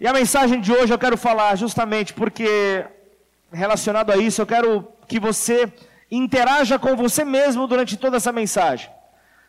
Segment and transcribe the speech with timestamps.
[0.00, 2.84] E a mensagem de hoje eu quero falar justamente porque,
[3.52, 5.72] relacionado a isso, eu quero que você
[6.08, 8.88] interaja com você mesmo durante toda essa mensagem.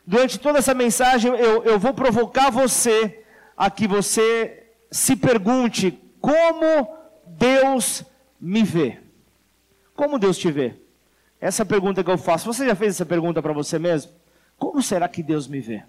[0.05, 3.23] Durante toda essa mensagem, eu, eu vou provocar você
[3.55, 6.97] a que você se pergunte como
[7.27, 8.03] Deus
[8.41, 8.97] me vê.
[9.95, 10.73] Como Deus te vê?
[11.39, 12.51] Essa pergunta que eu faço.
[12.51, 14.11] Você já fez essa pergunta para você mesmo?
[14.57, 15.83] Como será que Deus me vê?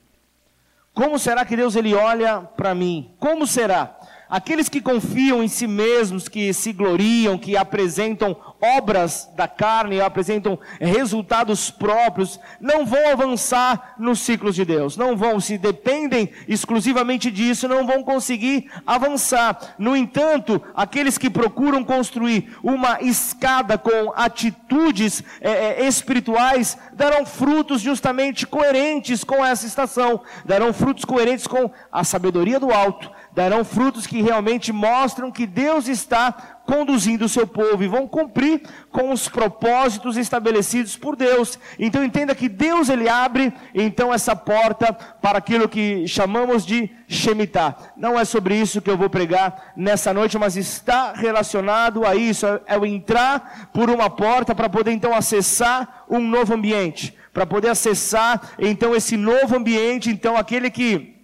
[0.92, 3.14] Como será que Deus ele olha para mim?
[3.18, 3.96] Como será?
[4.30, 10.56] Aqueles que confiam em si mesmos, que se gloriam, que apresentam obras da carne, apresentam
[10.80, 14.96] resultados próprios, não vão avançar nos ciclos de Deus.
[14.96, 19.74] Não vão, se dependem exclusivamente disso, não vão conseguir avançar.
[19.76, 28.46] No entanto, aqueles que procuram construir uma escada com atitudes é, espirituais darão frutos justamente
[28.46, 34.22] coerentes com essa estação, darão frutos coerentes com a sabedoria do alto darão frutos que
[34.22, 40.16] realmente mostram que Deus está conduzindo o seu povo e vão cumprir com os propósitos
[40.16, 41.58] estabelecidos por Deus.
[41.78, 47.76] Então entenda que Deus ele abre então essa porta para aquilo que chamamos de Shemitah.
[47.96, 52.46] Não é sobre isso que eu vou pregar nessa noite, mas está relacionado a isso,
[52.66, 57.70] é o entrar por uma porta para poder então acessar um novo ambiente, para poder
[57.70, 61.19] acessar então esse novo ambiente, então aquele que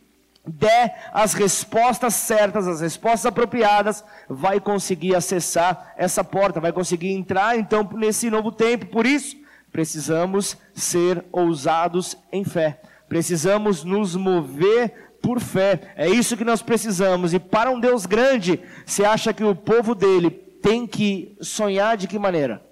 [0.47, 7.59] der as respostas certas, as respostas apropriadas, vai conseguir acessar essa porta, vai conseguir entrar
[7.59, 8.87] então nesse novo tempo.
[8.87, 9.37] Por isso,
[9.73, 12.81] precisamos ser ousados em fé.
[13.09, 15.93] Precisamos nos mover por fé.
[15.97, 17.35] É isso que nós precisamos.
[17.35, 22.09] E para um Deus grande, você acha que o povo dele tem que sonhar de
[22.09, 22.66] que maneira?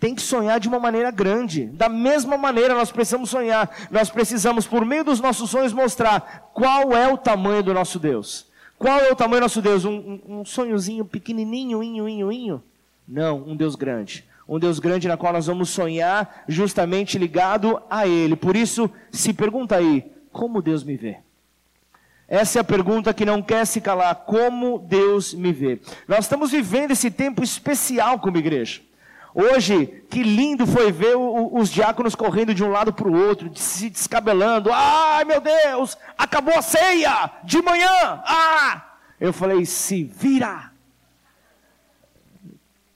[0.00, 1.66] Tem que sonhar de uma maneira grande.
[1.66, 3.88] Da mesma maneira, nós precisamos sonhar.
[3.90, 8.46] Nós precisamos, por meio dos nossos sonhos, mostrar qual é o tamanho do nosso Deus.
[8.78, 9.84] Qual é o tamanho do nosso Deus?
[9.84, 12.62] Um, um, sonhozinho pequenininho, inho, inho, inho?
[13.06, 14.24] Não, um Deus grande.
[14.48, 18.36] Um Deus grande na qual nós vamos sonhar justamente ligado a Ele.
[18.36, 21.18] Por isso, se pergunta aí, como Deus me vê?
[22.28, 24.14] Essa é a pergunta que não quer se calar.
[24.14, 25.80] Como Deus me vê?
[26.06, 28.80] Nós estamos vivendo esse tempo especial como igreja.
[29.40, 33.88] Hoje, que lindo foi ver os diáconos correndo de um lado para o outro, se
[33.88, 34.68] descabelando.
[34.72, 38.20] Ai meu Deus, acabou a ceia de manhã.
[38.24, 38.96] Ah!
[39.20, 40.72] Eu falei, se vira.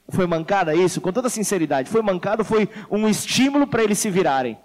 [0.08, 1.00] Foi mancada isso?
[1.00, 4.58] Com toda sinceridade, foi mancado, foi um estímulo para eles se virarem.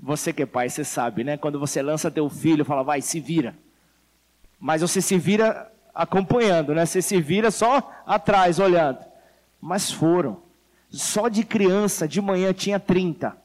[0.00, 1.36] Você que é pai, você sabe, né?
[1.36, 3.54] Quando você lança teu filho, fala, vai, se vira.
[4.58, 6.86] Mas você se vira acompanhando, né?
[6.86, 9.15] Você se vira só atrás, olhando.
[9.66, 10.36] Mas foram.
[10.88, 13.36] Só de criança, de manhã, tinha 30.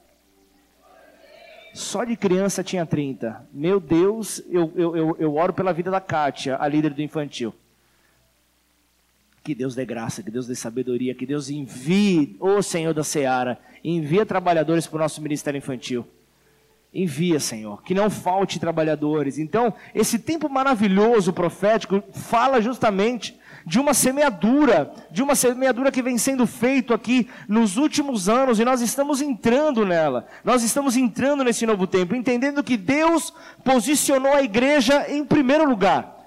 [1.73, 3.43] Só de criança tinha 30.
[3.51, 7.51] Meu Deus, eu, eu, eu, eu oro pela vida da Kátia, a líder do infantil.
[9.43, 13.03] Que Deus dê graça, que Deus dê sabedoria, que Deus envie, ô oh Senhor da
[13.03, 16.05] Seara, envia trabalhadores para o nosso ministério infantil.
[16.93, 19.39] Envia, Senhor, que não falte trabalhadores.
[19.39, 26.17] Então, esse tempo maravilhoso profético fala justamente de uma semeadura, de uma semeadura que vem
[26.17, 30.27] sendo feito aqui nos últimos anos e nós estamos entrando nela.
[30.43, 33.33] Nós estamos entrando nesse novo tempo, entendendo que Deus
[33.63, 36.20] posicionou a igreja em primeiro lugar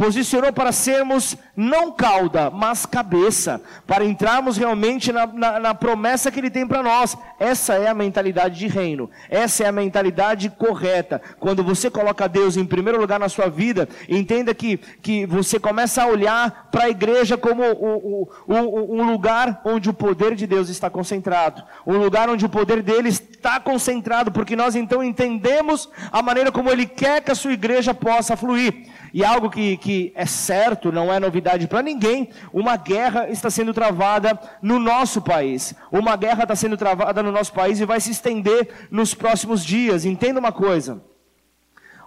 [0.00, 6.40] posicionou para sermos não cauda, mas cabeça, para entrarmos realmente na, na, na promessa que
[6.40, 7.14] Ele tem para nós.
[7.38, 11.20] Essa é a mentalidade de reino, essa é a mentalidade correta.
[11.38, 16.02] Quando você coloca Deus em primeiro lugar na sua vida, entenda que, que você começa
[16.02, 20.70] a olhar para a igreja como um, um, um lugar onde o poder de Deus
[20.70, 26.22] está concentrado, um lugar onde o poder dele está concentrado, porque nós então entendemos a
[26.22, 28.88] maneira como Ele quer que a sua igreja possa fluir.
[29.12, 33.74] E algo que, que é certo, não é novidade para ninguém, uma guerra está sendo
[33.74, 35.74] travada no nosso país.
[35.90, 40.04] Uma guerra está sendo travada no nosso país e vai se estender nos próximos dias.
[40.04, 41.02] Entenda uma coisa.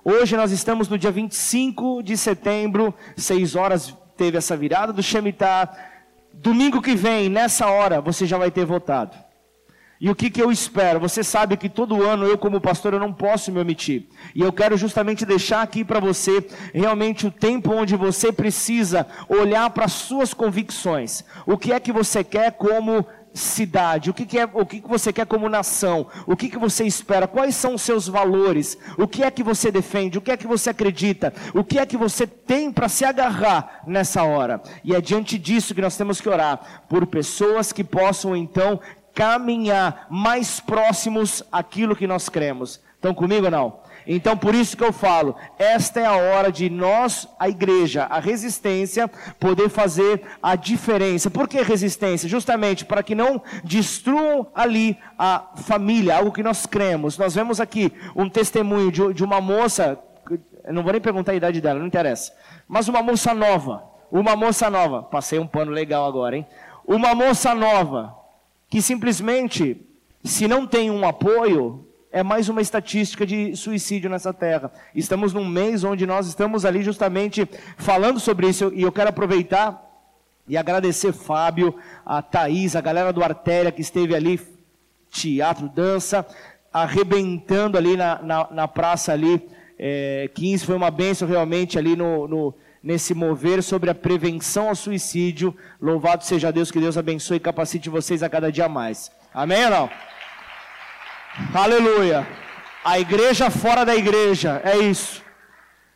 [0.03, 5.72] Hoje nós estamos no dia 25 de setembro, 6 horas teve essa virada do Shemitah.
[6.33, 9.16] Domingo que vem, nessa hora, você já vai ter votado.
[10.04, 11.00] E o que, que eu espero?
[11.00, 14.10] Você sabe que todo ano eu, como pastor, eu não posso me omitir.
[14.36, 19.70] E eu quero justamente deixar aqui para você realmente o tempo onde você precisa olhar
[19.70, 21.24] para as suas convicções.
[21.46, 24.90] O que é que você quer como cidade, o que, que é, o que, que
[24.90, 29.08] você quer como nação, o que, que você espera, quais são os seus valores, o
[29.08, 31.98] que é que você defende, o que é que você acredita, o que é que
[31.98, 34.62] você tem para se agarrar nessa hora.
[34.84, 38.80] E é diante disso que nós temos que orar por pessoas que possam então
[39.13, 42.81] caminhar mais próximos àquilo que nós cremos.
[42.95, 43.83] Estão comigo ou não?
[44.06, 48.19] Então, por isso que eu falo, esta é a hora de nós, a igreja, a
[48.19, 49.07] resistência,
[49.39, 51.30] poder fazer a diferença.
[51.30, 52.27] Por que resistência?
[52.27, 57.18] Justamente para que não destruam ali a família, algo que nós cremos.
[57.18, 59.98] Nós vemos aqui um testemunho de, de uma moça,
[60.69, 62.33] não vou nem perguntar a idade dela, não interessa,
[62.68, 66.45] mas uma moça nova, uma moça nova, passei um pano legal agora, hein?
[66.86, 68.13] Uma moça nova,
[68.74, 69.80] que simplesmente,
[70.24, 74.72] se não tem um apoio, é mais uma estatística de suicídio nessa terra.
[74.96, 77.48] Estamos num mês onde nós estamos ali justamente
[77.78, 79.80] falando sobre isso, e eu quero aproveitar
[80.48, 84.42] e agradecer Fábio, a Thaís, a galera do Artéria que esteve ali,
[85.12, 86.26] teatro, dança,
[86.74, 89.40] arrebentando ali na, na, na praça ali,
[89.78, 94.75] é, 15, foi uma benção realmente ali no, no, nesse mover sobre a prevenção ao
[94.75, 95.56] suicídio.
[95.81, 99.09] Louvado seja Deus, que Deus abençoe e capacite vocês a cada dia mais.
[99.33, 99.89] Amém ou não?
[101.53, 102.27] Aleluia.
[102.83, 105.24] A igreja fora da igreja, é isso.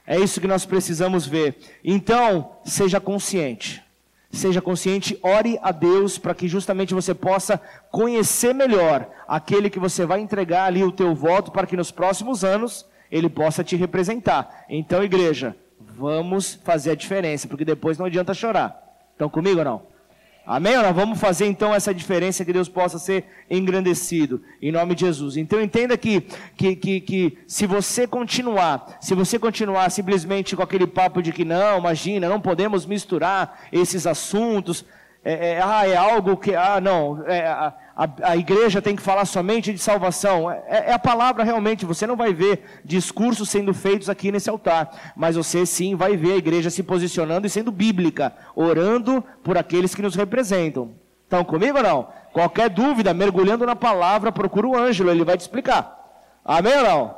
[0.06, 1.58] É isso que nós precisamos ver.
[1.84, 3.84] Então, seja consciente.
[4.32, 7.60] Seja consciente, ore a Deus para que justamente você possa
[7.92, 12.44] conhecer melhor aquele que você vai entregar ali o teu voto para que nos próximos
[12.44, 14.66] anos ele possa te representar.
[14.70, 15.56] Então, igreja,
[15.98, 18.80] vamos fazer a diferença, porque depois não adianta chorar.
[19.14, 19.82] Estão comigo ou não?
[20.46, 20.94] Amém ou não?
[20.94, 25.36] Vamos fazer então essa diferença que Deus possa ser engrandecido em nome de Jesus.
[25.36, 26.22] Então entenda que,
[26.56, 31.44] que, que, que se você continuar, se você continuar simplesmente com aquele papo de que
[31.44, 34.86] não, imagina, não podemos misturar esses assuntos,
[35.26, 39.26] é, é, ah, é algo que, ah, não, é, a, a, igreja tem que falar
[39.26, 40.52] somente de salvação.
[40.52, 45.14] É, é, a palavra realmente, você não vai ver discursos sendo feitos aqui nesse altar,
[45.16, 49.96] mas você sim vai ver a igreja se posicionando e sendo bíblica, orando por aqueles
[49.96, 50.92] que nos representam.
[51.24, 52.08] Estão comigo ou não?
[52.32, 55.98] Qualquer dúvida, mergulhando na palavra, procura o Ângelo, ele vai te explicar.
[56.46, 57.18] Amém ou não?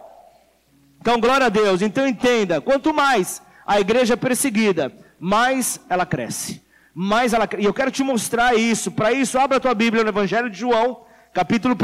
[1.02, 1.82] Então, glória a Deus.
[1.82, 6.69] Então, entenda: quanto mais a igreja é perseguida, mais ela cresce
[7.02, 7.48] mais ela.
[7.58, 8.92] E eu quero te mostrar isso.
[8.92, 11.78] Para isso, abra a tua Bíblia no Evangelho de João, capítulo 1,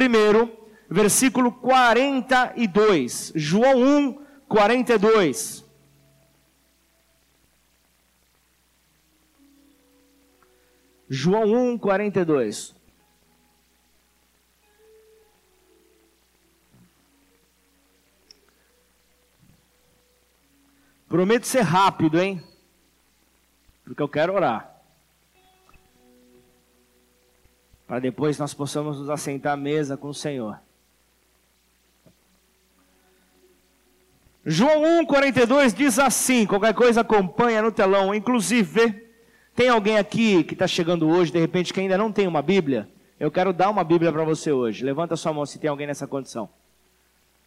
[0.89, 3.31] versículo 42.
[3.33, 5.63] João 1, 42.
[11.09, 12.75] João 1, 42.
[21.07, 22.43] Prometo ser rápido, hein?
[23.85, 24.74] Porque eu quero orar.
[27.87, 30.59] Para depois nós possamos nos assentar à mesa com o Senhor.
[34.45, 39.05] João 1,42 diz assim: qualquer coisa acompanha no telão, inclusive,
[39.55, 42.87] tem alguém aqui que está chegando hoje, de repente, que ainda não tem uma Bíblia?
[43.19, 44.83] Eu quero dar uma Bíblia para você hoje.
[44.83, 46.49] Levanta sua mão se tem alguém nessa condição.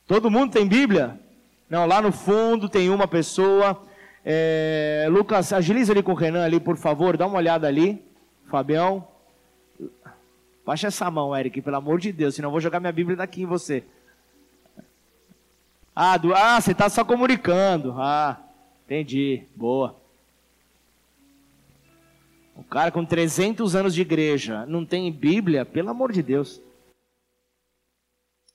[0.06, 1.20] Todo mundo tem Bíblia?
[1.68, 3.80] Não, lá no fundo tem uma pessoa.
[4.24, 8.02] É, Lucas, agiliza ali com o Renan ali, por favor, dá uma olhada ali.
[8.46, 9.06] Fabião.
[10.68, 13.40] Baixa essa mão, Eric, pelo amor de Deus, senão eu vou jogar minha Bíblia daqui
[13.40, 13.82] em você.
[15.96, 17.94] Ah, do, ah você está só comunicando.
[17.96, 18.38] Ah,
[18.84, 19.44] entendi.
[19.56, 19.96] Boa.
[22.54, 26.60] O cara com 300 anos de igreja não tem Bíblia, pelo amor de Deus.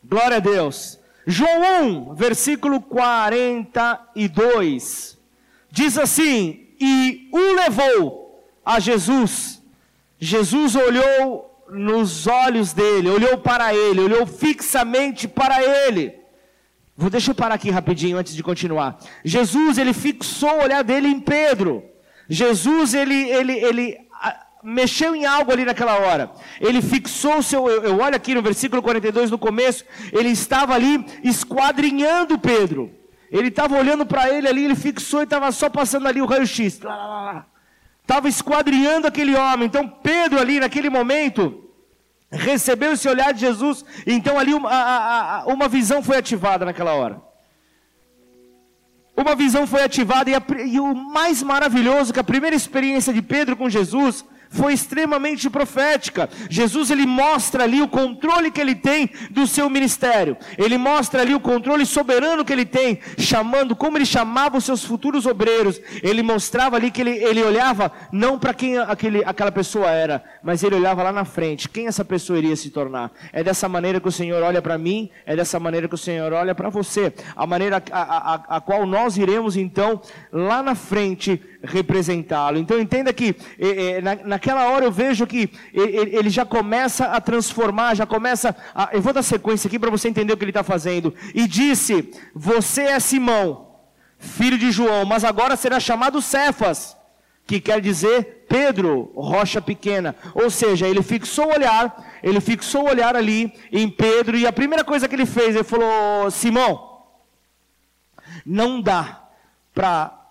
[0.04, 1.00] Glória a Deus.
[1.26, 5.18] João 1, versículo 42.
[5.72, 9.60] Diz assim: E o levou a Jesus.
[10.20, 16.14] Jesus olhou nos olhos dele, olhou para ele, olhou fixamente para ele.
[16.96, 19.00] Vou deixa eu parar aqui rapidinho antes de continuar.
[19.26, 21.84] Jesus, ele fixou o olhar dele em Pedro.
[22.30, 23.98] Jesus, ele, ele, ele
[24.64, 26.32] mexeu em algo ali naquela hora.
[26.62, 30.74] Ele fixou o seu, eu, eu olho aqui no versículo 42 no começo, ele estava
[30.74, 32.92] ali esquadrinhando Pedro.
[33.32, 36.80] Ele estava olhando para ele ali, ele fixou e estava só passando ali o raio-x.
[38.02, 39.66] Estava esquadrinhando aquele homem.
[39.66, 41.63] Então Pedro ali naquele momento,
[42.34, 46.94] recebeu esse olhar de Jesus, então ali uma, a, a, uma visão foi ativada naquela
[46.94, 47.22] hora.
[49.16, 53.22] Uma visão foi ativada, e, a, e o mais maravilhoso que a primeira experiência de
[53.22, 56.30] Pedro com Jesus foi extremamente profética.
[56.50, 60.38] Jesus ele mostra ali o controle que ele tem do seu ministério.
[60.58, 64.84] Ele mostra ali o controle soberano que ele tem, chamando como ele chamava os seus
[64.84, 65.82] futuros obreiros.
[66.02, 70.64] Ele mostrava ali que ele, ele olhava não para quem aquele, aquela pessoa era, mas
[70.64, 73.12] ele olhava lá na frente, quem essa pessoa iria se tornar.
[73.32, 76.32] É dessa maneira que o Senhor olha para mim, é dessa maneira que o Senhor
[76.32, 77.14] olha para você.
[77.36, 82.58] A maneira a, a, a, a qual nós iremos então lá na frente representá-lo.
[82.58, 87.06] Então entenda que é, é, na, naquela hora eu vejo que ele, ele já começa
[87.06, 88.56] a transformar, já começa.
[88.76, 91.14] A, eu vou dar sequência aqui para você entender o que ele está fazendo.
[91.34, 93.68] E disse: Você é Simão,
[94.20, 96.98] filho de João, mas agora será chamado Cefas,
[97.48, 100.16] que quer dizer Pedro, rocha pequena.
[100.36, 104.52] Ou seja, ele fixou o olhar, ele fixou o olhar ali em Pedro, e a
[104.52, 107.04] primeira coisa que ele fez, ele falou: Simão,
[108.46, 109.22] não dá
[109.74, 110.23] para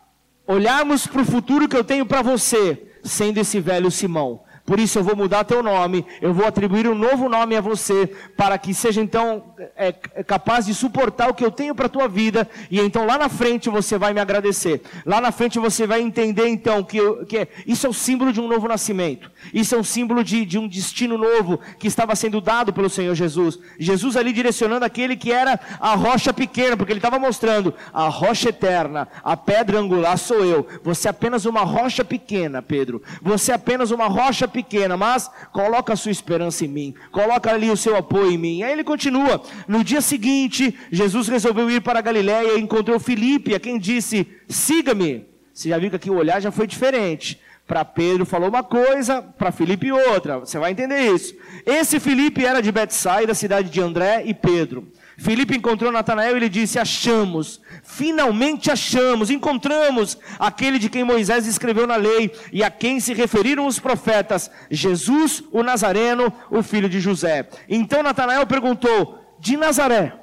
[0.47, 4.43] olharmos para o futuro que eu tenho para você, sendo esse velho Simão.
[4.65, 8.07] Por isso eu vou mudar teu nome, eu vou atribuir um novo nome a você,
[8.37, 11.89] para que seja então é, é capaz de suportar o que eu tenho para a
[11.89, 14.81] tua vida, e então lá na frente você vai me agradecer.
[15.05, 18.41] Lá na frente você vai entender então que, eu, que isso é o símbolo de
[18.41, 22.41] um novo nascimento, isso é um símbolo de, de um destino novo que estava sendo
[22.41, 23.59] dado pelo Senhor Jesus.
[23.79, 28.51] Jesus ali direcionando aquele que era a rocha pequena, porque ele estava mostrando a rocha
[28.51, 30.69] eterna, a pedra angular sou eu.
[30.85, 33.03] Você é apenas uma rocha pequena, Pedro.
[33.21, 37.71] Você é apenas uma rocha pequena, mas coloca a sua esperança em mim, coloca ali
[37.71, 38.63] o seu apoio em mim.
[38.63, 39.43] Aí ele continua.
[39.67, 45.27] No dia seguinte, Jesus resolveu ir para Galiléia e encontrou Filipe, a quem disse: Siga-me.
[45.53, 47.41] Você já viu que aqui o olhar já foi diferente.
[47.67, 50.41] Para Pedro falou uma coisa, para Filipe outra.
[50.41, 51.35] Você vai entender isso.
[51.65, 54.89] Esse Filipe era de Betsaida, cidade de André e Pedro.
[55.17, 61.87] Filipe encontrou Natanael e lhe disse: Achamos, finalmente achamos, encontramos aquele de quem Moisés escreveu
[61.87, 67.01] na lei e a quem se referiram os profetas, Jesus o Nazareno, o filho de
[67.01, 67.49] José.
[67.69, 70.15] Então Natanael perguntou: De Nazaré,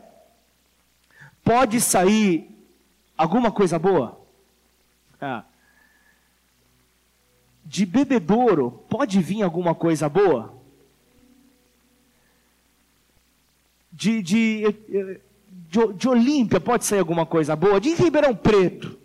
[1.44, 2.50] pode sair
[3.18, 4.20] alguma coisa boa?
[5.22, 5.44] Ah.
[7.66, 10.60] De bebedouro, pode vir alguma coisa boa?
[14.00, 15.20] de, de,
[15.70, 17.80] de, de Olímpia pode sair alguma coisa boa?
[17.80, 18.98] De Ribeirão Preto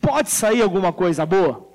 [0.00, 1.68] pode sair alguma coisa boa?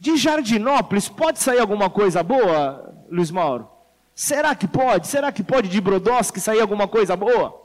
[0.00, 3.68] De Jardinópolis pode sair alguma coisa boa, Luiz Mauro?
[4.14, 5.08] Será que pode?
[5.08, 7.60] Será que pode de Brodowski sair alguma coisa boa?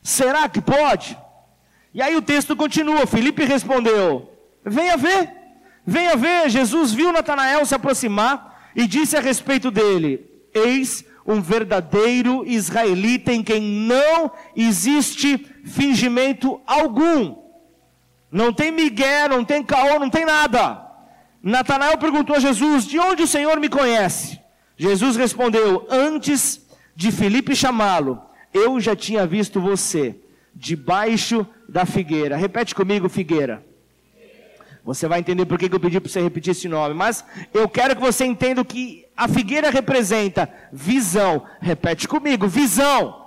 [0.00, 1.18] Será que pode?
[1.92, 4.30] E aí o texto continua, Felipe respondeu:
[4.64, 5.30] Venha ver,
[5.84, 6.48] venha ver.
[6.50, 10.24] Jesus viu Natanael se aproximar e disse a respeito dele:
[10.54, 17.36] Eis um verdadeiro israelita em quem não existe fingimento algum.
[18.30, 20.86] Não tem migué, não tem caô, não tem nada.
[21.42, 24.40] Natanael perguntou a Jesus: De onde o Senhor me conhece?
[24.76, 28.20] Jesus respondeu: Antes de Felipe chamá-lo,
[28.52, 30.16] eu já tinha visto você
[30.54, 32.36] debaixo da figueira.
[32.36, 33.64] Repete comigo, figueira.
[34.84, 36.94] Você vai entender por que eu pedi para você repetir esse nome.
[36.94, 40.52] Mas eu quero que você entenda que a figueira representa.
[40.72, 41.44] Visão.
[41.60, 43.20] Repete comigo, visão.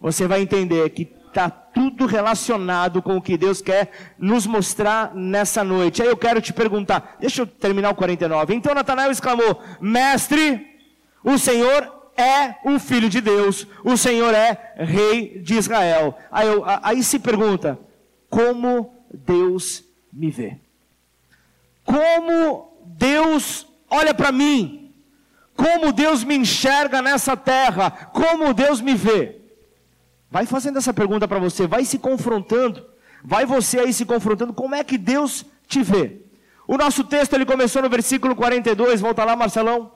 [0.00, 5.64] Você vai entender que está tudo relacionado com o que Deus quer nos mostrar nessa
[5.64, 6.02] noite.
[6.02, 8.54] Aí eu quero te perguntar, deixa eu terminar o 49.
[8.54, 10.66] Então Natanael exclamou: Mestre,
[11.24, 16.16] o Senhor é o Filho de Deus, o Senhor é Rei de Israel.
[16.30, 17.78] Aí, eu, aí se pergunta:
[18.28, 20.58] como Deus me vê.
[21.84, 24.92] Como Deus olha para mim,
[25.56, 29.40] como Deus me enxerga nessa terra, como Deus me vê.
[30.30, 32.84] Vai fazendo essa pergunta para você, vai se confrontando,
[33.22, 36.22] vai você aí se confrontando, como é que Deus te vê?
[36.66, 39.92] O nosso texto ele começou no versículo 42, volta lá Marcelão.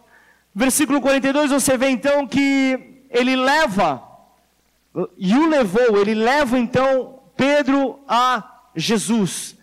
[0.55, 4.03] Versículo 42 você vê então que ele leva,
[5.17, 9.56] e o levou, ele leva então Pedro a Jesus.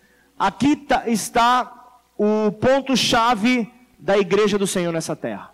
[0.44, 1.72] Aqui tá, está
[2.18, 5.53] o ponto-chave da igreja do Senhor nessa terra.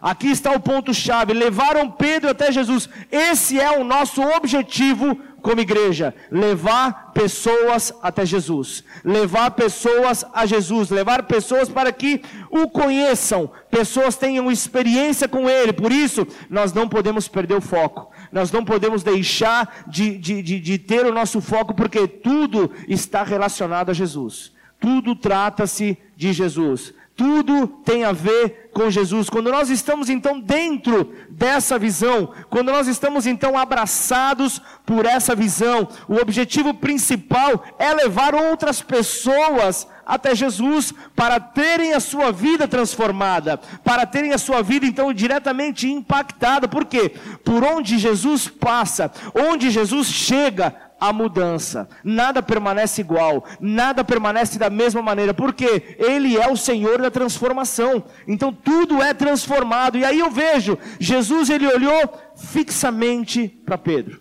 [0.00, 1.32] Aqui está o ponto-chave.
[1.32, 2.88] Levaram Pedro até Jesus.
[3.10, 8.84] Esse é o nosso objetivo como igreja: levar pessoas até Jesus.
[9.04, 10.90] Levar pessoas a Jesus.
[10.90, 13.50] Levar pessoas para que o conheçam.
[13.70, 15.72] Pessoas tenham experiência com Ele.
[15.72, 18.12] Por isso, nós não podemos perder o foco.
[18.30, 23.22] Nós não podemos deixar de, de, de, de ter o nosso foco, porque tudo está
[23.22, 24.52] relacionado a Jesus.
[24.80, 26.94] Tudo trata-se de Jesus.
[27.18, 29.28] Tudo tem a ver com Jesus.
[29.28, 35.88] Quando nós estamos então dentro dessa visão, quando nós estamos então abraçados por essa visão,
[36.06, 43.58] o objetivo principal é levar outras pessoas até Jesus para terem a sua vida transformada,
[43.82, 46.68] para terem a sua vida então diretamente impactada.
[46.68, 47.16] Por quê?
[47.44, 51.88] Por onde Jesus passa, onde Jesus chega, a mudança.
[52.02, 58.04] Nada permanece igual, nada permanece da mesma maneira, porque Ele é o Senhor da transformação.
[58.26, 59.98] Então tudo é transformado.
[59.98, 64.20] E aí eu vejo, Jesus ele olhou fixamente para Pedro.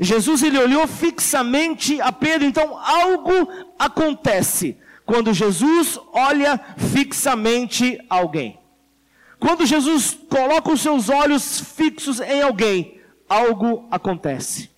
[0.00, 3.48] Jesus ele olhou fixamente a Pedro, então algo
[3.78, 4.76] acontece.
[5.04, 8.58] quando Jesus olha fixamente alguém.
[9.40, 14.68] Quando Jesus coloca os seus olhos fixos em alguém, algo acontece.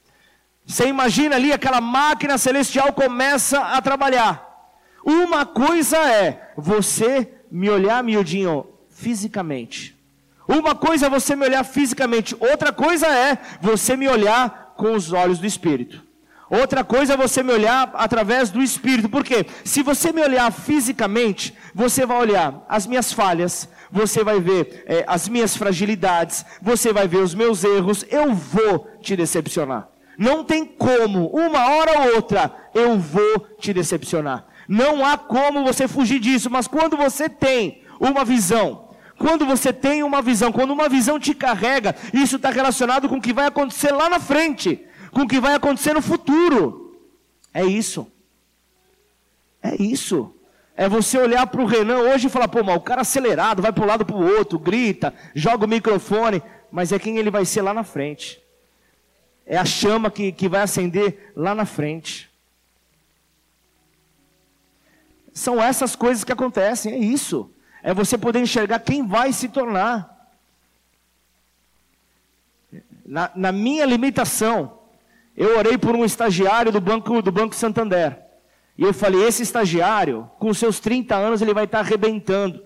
[0.70, 4.70] Você imagina ali aquela máquina celestial começa a trabalhar.
[5.04, 9.98] Uma coisa é você me olhar, miudinho, fisicamente.
[10.46, 15.12] Uma coisa é você me olhar fisicamente, outra coisa é você me olhar com os
[15.12, 16.04] olhos do Espírito.
[16.48, 21.52] Outra coisa é você me olhar através do Espírito, porque se você me olhar fisicamente,
[21.74, 27.08] você vai olhar as minhas falhas, você vai ver é, as minhas fragilidades, você vai
[27.08, 29.88] ver os meus erros, eu vou te decepcionar.
[30.20, 34.44] Não tem como, uma hora ou outra, eu vou te decepcionar.
[34.68, 40.02] Não há como você fugir disso, mas quando você tem uma visão, quando você tem
[40.02, 43.92] uma visão, quando uma visão te carrega, isso está relacionado com o que vai acontecer
[43.92, 47.00] lá na frente, com o que vai acontecer no futuro.
[47.54, 48.06] É isso.
[49.62, 50.34] É isso.
[50.76, 53.72] É você olhar para o Renan hoje e falar, pô, mas o cara acelerado, vai
[53.72, 57.46] para um lado para o outro, grita, joga o microfone, mas é quem ele vai
[57.46, 58.39] ser lá na frente.
[59.50, 62.30] É a chama que, que vai acender lá na frente.
[65.34, 67.50] São essas coisas que acontecem, é isso.
[67.82, 70.30] É você poder enxergar quem vai se tornar.
[73.04, 74.78] Na, na minha limitação,
[75.36, 78.20] eu orei por um estagiário do Banco, do Banco Santander.
[78.78, 82.64] E eu falei: esse estagiário, com seus 30 anos, ele vai estar arrebentando.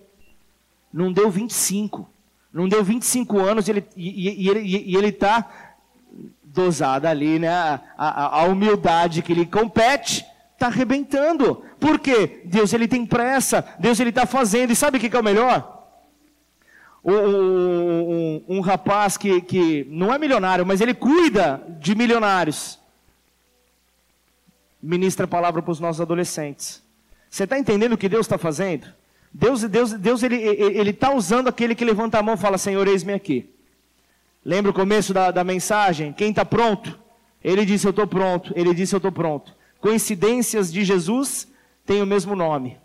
[0.93, 2.11] Não deu 25.
[2.55, 3.83] Não deu 25 anos e
[4.97, 5.64] ele está
[6.55, 7.51] dosado ali, né?
[7.51, 11.63] A, a, a humildade que ele compete está arrebentando.
[11.81, 12.43] Por quê?
[12.45, 14.71] Deus ele tem pressa, Deus ele está fazendo.
[14.71, 15.73] E sabe o que, que é o melhor?
[17.05, 22.79] Um, um, um, rapaz que, que não é milionário, mas ele cuida de milionários.
[24.81, 26.83] Ministra a palavra para os nossos adolescentes.
[27.29, 28.87] Você está entendendo o que Deus está fazendo?
[29.33, 33.13] Deus, Deus, Deus ele está usando aquele que levanta a mão e fala: Senhor, eis-me
[33.13, 33.54] aqui.
[34.45, 36.13] Lembra o começo da, da mensagem?
[36.13, 36.99] Quem está pronto?
[37.43, 38.53] Ele disse: Eu estou pronto.
[38.55, 41.47] Ele disse: Eu estou pronto coincidências de Jesus
[41.85, 42.79] têm o mesmo nome.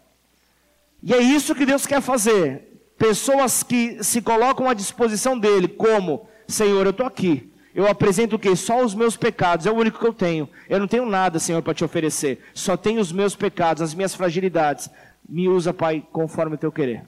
[1.01, 2.83] E é isso que Deus quer fazer.
[2.98, 7.53] Pessoas que se colocam à disposição dele, como Senhor, eu estou aqui.
[7.74, 8.53] Eu apresento o que?
[8.53, 10.50] Só os meus pecados, é o único que eu tenho.
[10.68, 12.42] Eu não tenho nada, Senhor, para te oferecer.
[12.53, 14.90] Só tenho os meus pecados, as minhas fragilidades.
[15.25, 17.05] Me usa, Pai, conforme o teu querer.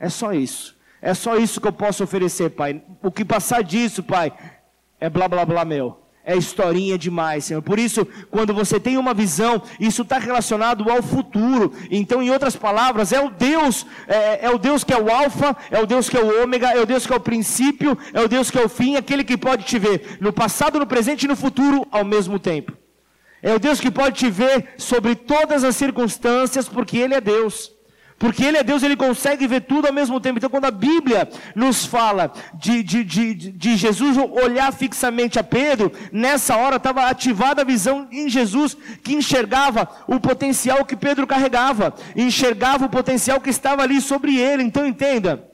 [0.00, 0.76] É só isso.
[1.02, 2.82] É só isso que eu posso oferecer, Pai.
[3.02, 4.32] O que passar disso, Pai,
[5.00, 7.62] é blá blá blá meu é historinha demais, Senhor.
[7.62, 11.72] Por isso, quando você tem uma visão, isso está relacionado ao futuro.
[11.90, 15.56] Então, em outras palavras, é o Deus, é, é, o Deus que é o Alfa,
[15.70, 18.20] é o Deus que é o Ômega, é o Deus que é o princípio, é
[18.20, 21.24] o Deus que é o fim, aquele que pode te ver no passado, no presente
[21.24, 22.72] e no futuro ao mesmo tempo.
[23.42, 27.72] É o Deus que pode te ver sobre todas as circunstâncias, porque Ele é Deus.
[28.20, 30.36] Porque Ele é Deus, Ele consegue ver tudo ao mesmo tempo.
[30.36, 35.90] Então, quando a Bíblia nos fala de, de, de, de Jesus olhar fixamente a Pedro,
[36.12, 41.94] nessa hora estava ativada a visão em Jesus, que enxergava o potencial que Pedro carregava,
[42.14, 44.62] enxergava o potencial que estava ali sobre ele.
[44.62, 45.49] Então, entenda.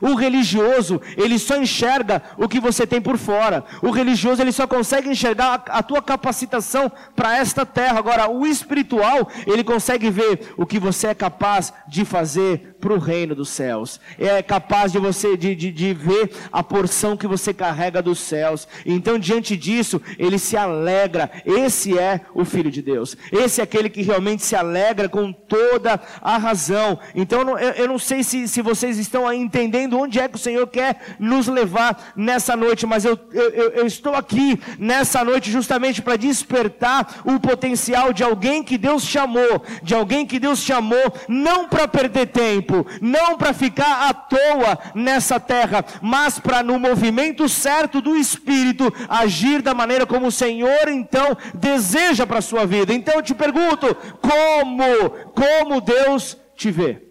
[0.00, 3.64] O religioso, ele só enxerga o que você tem por fora.
[3.82, 7.98] O religioso, ele só consegue enxergar a, a tua capacitação para esta terra.
[7.98, 12.98] Agora, o espiritual, ele consegue ver o que você é capaz de fazer para o
[12.98, 14.00] reino dos céus.
[14.18, 18.68] É capaz de você de, de, de ver a porção que você carrega dos céus.
[18.84, 21.30] Então, diante disso, ele se alegra.
[21.44, 23.16] Esse é o Filho de Deus.
[23.32, 26.98] Esse é aquele que realmente se alegra com toda a razão.
[27.14, 30.66] Então, eu, eu não sei se, se vocês estão entendendo onde é que o Senhor
[30.66, 36.16] quer nos levar nessa noite, mas eu, eu, eu estou aqui nessa noite justamente para
[36.16, 41.88] despertar o potencial de alguém que Deus chamou, de alguém que Deus chamou, não para
[41.88, 48.00] perder tempo tempo, não para ficar à toa nessa terra, mas para no movimento certo
[48.00, 52.92] do Espírito agir da maneira como o Senhor então deseja para a sua vida.
[52.92, 57.02] Então eu te pergunto, como, como Deus te vê?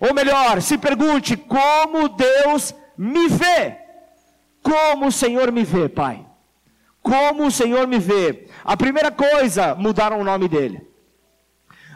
[0.00, 3.76] Ou melhor, se pergunte, como Deus me vê?
[4.62, 6.26] Como o Senhor me vê, Pai?
[7.00, 8.48] Como o Senhor me vê?
[8.64, 10.91] A primeira coisa, mudaram o nome dele.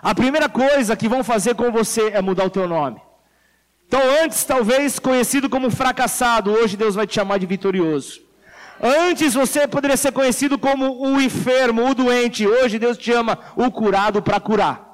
[0.07, 3.01] A primeira coisa que vão fazer com você é mudar o teu nome.
[3.89, 8.21] Então, antes, talvez conhecido como fracassado, hoje Deus vai te chamar de vitorioso.
[8.81, 13.69] Antes você poderia ser conhecido como o enfermo, o doente, hoje Deus te chama o
[13.69, 14.86] curado para curar.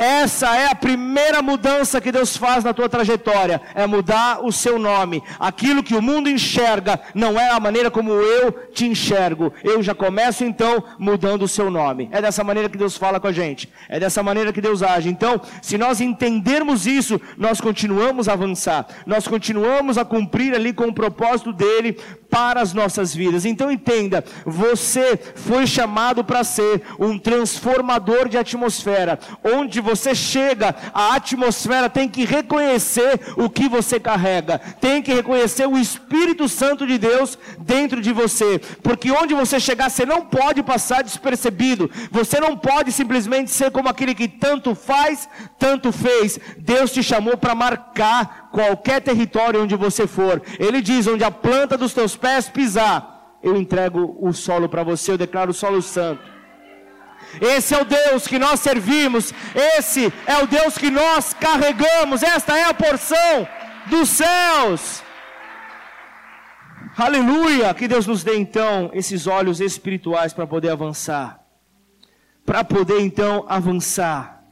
[0.00, 4.78] Essa é a primeira mudança que Deus faz na tua trajetória, é mudar o seu
[4.78, 5.22] nome.
[5.38, 9.52] Aquilo que o mundo enxerga não é a maneira como eu te enxergo.
[9.62, 12.08] Eu já começo então mudando o seu nome.
[12.12, 13.70] É dessa maneira que Deus fala com a gente.
[13.90, 15.10] É dessa maneira que Deus age.
[15.10, 18.86] Então, se nós entendermos isso, nós continuamos a avançar.
[19.04, 21.98] Nós continuamos a cumprir ali com o propósito dele
[22.30, 23.44] para as nossas vidas.
[23.44, 29.18] Então entenda, você foi chamado para ser um transformador de atmosfera.
[29.44, 34.58] Onde você chega, a atmosfera tem que reconhecer o que você carrega.
[34.80, 38.58] Tem que reconhecer o Espírito Santo de Deus dentro de você.
[38.82, 41.90] Porque onde você chegar, você não pode passar despercebido.
[42.10, 46.38] Você não pode simplesmente ser como aquele que tanto faz, tanto fez.
[46.58, 50.42] Deus te chamou para marcar qualquer território onde você for.
[50.58, 55.12] Ele diz: onde a planta dos teus pés pisar, eu entrego o solo para você,
[55.12, 56.29] eu declaro o solo santo.
[57.40, 62.56] Esse é o Deus que nós servimos, esse é o Deus que nós carregamos, esta
[62.56, 63.46] é a porção
[63.86, 65.02] dos céus.
[66.96, 67.72] Aleluia!
[67.72, 71.40] Que Deus nos dê então esses olhos espirituais para poder avançar.
[72.44, 74.44] Para poder então avançar.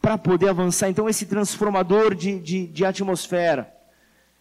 [0.00, 0.88] Para poder avançar.
[0.88, 3.72] Então, esse transformador de, de, de atmosfera.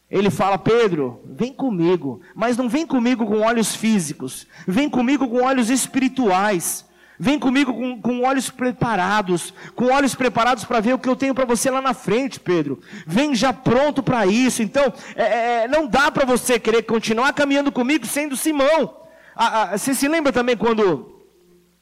[0.09, 5.43] Ele fala, Pedro, vem comigo, mas não vem comigo com olhos físicos, vem comigo com
[5.43, 6.85] olhos espirituais.
[7.17, 11.33] Vem comigo com, com olhos preparados, com olhos preparados para ver o que eu tenho
[11.33, 12.81] para você lá na frente, Pedro.
[13.07, 14.61] Vem já pronto para isso.
[14.61, 18.97] Então, é, é, não dá para você querer continuar caminhando comigo sendo Simão.
[19.35, 21.25] Ah, ah, você se lembra também quando,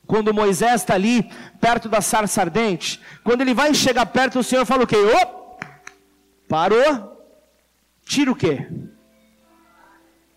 [0.06, 3.00] quando Moisés está ali, perto da sarça ardente?
[3.24, 4.98] Quando ele vai chegar perto, o Senhor fala o quê?
[6.48, 7.14] Parou,
[8.06, 8.68] Tira o quê?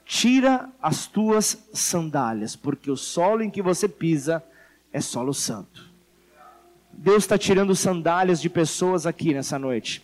[0.04, 4.42] Tira as tuas sandálias, porque o solo em que você pisa
[4.96, 5.90] é solo santo.
[6.90, 10.02] Deus está tirando sandálias de pessoas aqui nessa noite,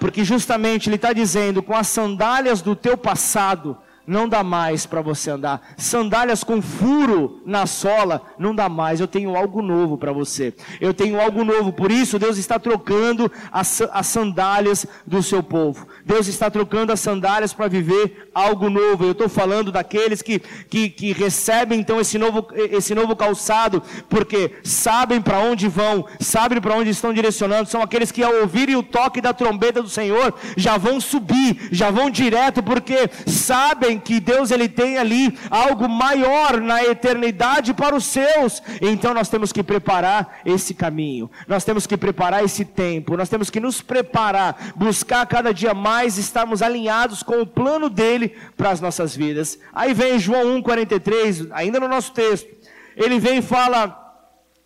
[0.00, 5.02] porque justamente Ele está dizendo: com as sandálias do teu passado, não dá mais para
[5.02, 5.60] você andar.
[5.76, 9.00] Sandálias com furo na sola, não dá mais.
[9.00, 10.54] Eu tenho algo novo para você.
[10.80, 11.72] Eu tenho algo novo.
[11.72, 15.86] Por isso, Deus está trocando as, as sandálias do seu povo.
[16.04, 19.04] Deus está trocando as sandálias para viver algo novo.
[19.04, 24.52] Eu estou falando daqueles que, que, que, recebem então esse novo, esse novo calçado, porque
[24.62, 27.68] sabem para onde vão, sabem para onde estão direcionando.
[27.68, 31.90] São aqueles que, ao ouvirem o toque da trombeta do Senhor, já vão subir, já
[31.90, 38.04] vão direto, porque sabem que Deus ele tem ali algo maior na eternidade para os
[38.04, 38.62] seus.
[38.80, 41.30] Então nós temos que preparar esse caminho.
[41.46, 43.16] Nós temos que preparar esse tempo.
[43.16, 48.36] Nós temos que nos preparar, buscar cada dia mais estarmos alinhados com o plano dele
[48.56, 49.58] para as nossas vidas.
[49.72, 52.48] Aí vem João 1:43, ainda no nosso texto.
[52.96, 54.02] Ele vem e fala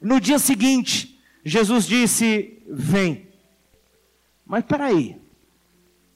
[0.01, 3.29] no dia seguinte, Jesus disse: "Vem".
[4.47, 5.16] Mas peraí,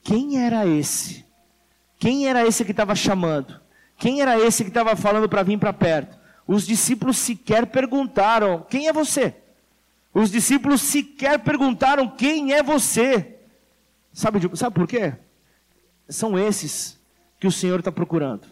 [0.03, 1.24] quem era esse
[2.05, 3.59] quem era esse que estava chamando?
[3.97, 6.15] Quem era esse que estava falando para vir para perto?
[6.45, 9.33] Os discípulos sequer perguntaram: Quem é você?
[10.13, 13.37] Os discípulos sequer perguntaram: Quem é você?
[14.13, 15.15] Sabe, sabe por quê?
[16.07, 16.95] São esses
[17.39, 18.45] que o Senhor está procurando.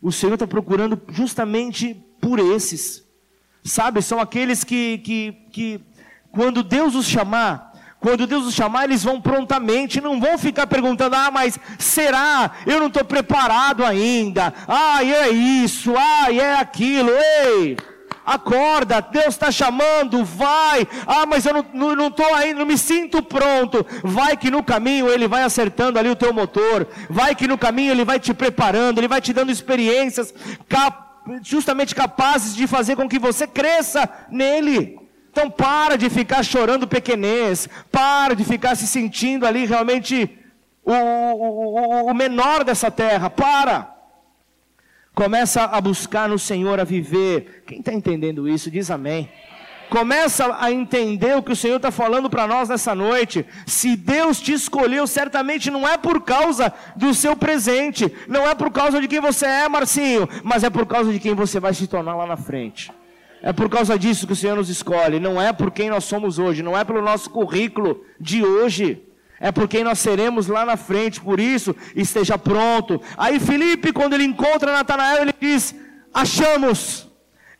[0.00, 3.04] O Senhor está procurando justamente por esses.
[3.62, 5.80] Sabe, são aqueles que, que, que,
[6.32, 11.16] quando Deus os chamar, quando Deus os chamar, eles vão prontamente, não vão ficar perguntando:
[11.16, 12.52] ah, mas será?
[12.66, 14.52] Eu não estou preparado ainda.
[14.68, 17.10] Ah, é isso, ah, é aquilo.
[17.10, 17.76] Ei!
[18.26, 20.86] acorda, Deus está chamando, vai.
[21.06, 23.86] Ah, mas eu não estou ainda, não me sinto pronto.
[24.02, 27.92] Vai que no caminho Ele vai acertando ali o teu motor, vai que no caminho
[27.92, 30.34] Ele vai te preparando, Ele vai te dando experiências
[31.42, 35.05] justamente capazes de fazer com que você cresça nele.
[35.36, 40.30] Então para de ficar chorando pequenez, para de ficar se sentindo ali realmente
[40.82, 43.94] o, o, o menor dessa terra, para.
[45.14, 47.64] Começa a buscar no Senhor a viver.
[47.66, 49.28] Quem está entendendo isso, diz amém.
[49.90, 53.44] Começa a entender o que o Senhor está falando para nós nessa noite.
[53.66, 58.70] Se Deus te escolheu, certamente não é por causa do seu presente, não é por
[58.70, 61.86] causa de quem você é, Marcinho, mas é por causa de quem você vai se
[61.86, 62.90] tornar lá na frente.
[63.42, 66.38] É por causa disso que o Senhor nos escolhe, não é por quem nós somos
[66.38, 69.02] hoje, não é pelo nosso currículo de hoje.
[69.38, 73.00] É por quem nós seremos lá na frente, por isso esteja pronto.
[73.18, 75.74] Aí Felipe, quando ele encontra Natanael, ele diz:
[76.12, 77.06] Achamos,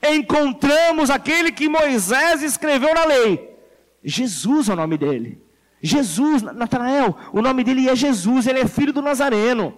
[0.03, 3.57] encontramos aquele que Moisés escreveu na lei.
[4.03, 5.43] Jesus é o nome dele.
[5.83, 9.75] Jesus, Natanael, o nome dele é Jesus, ele é filho do Nazareno.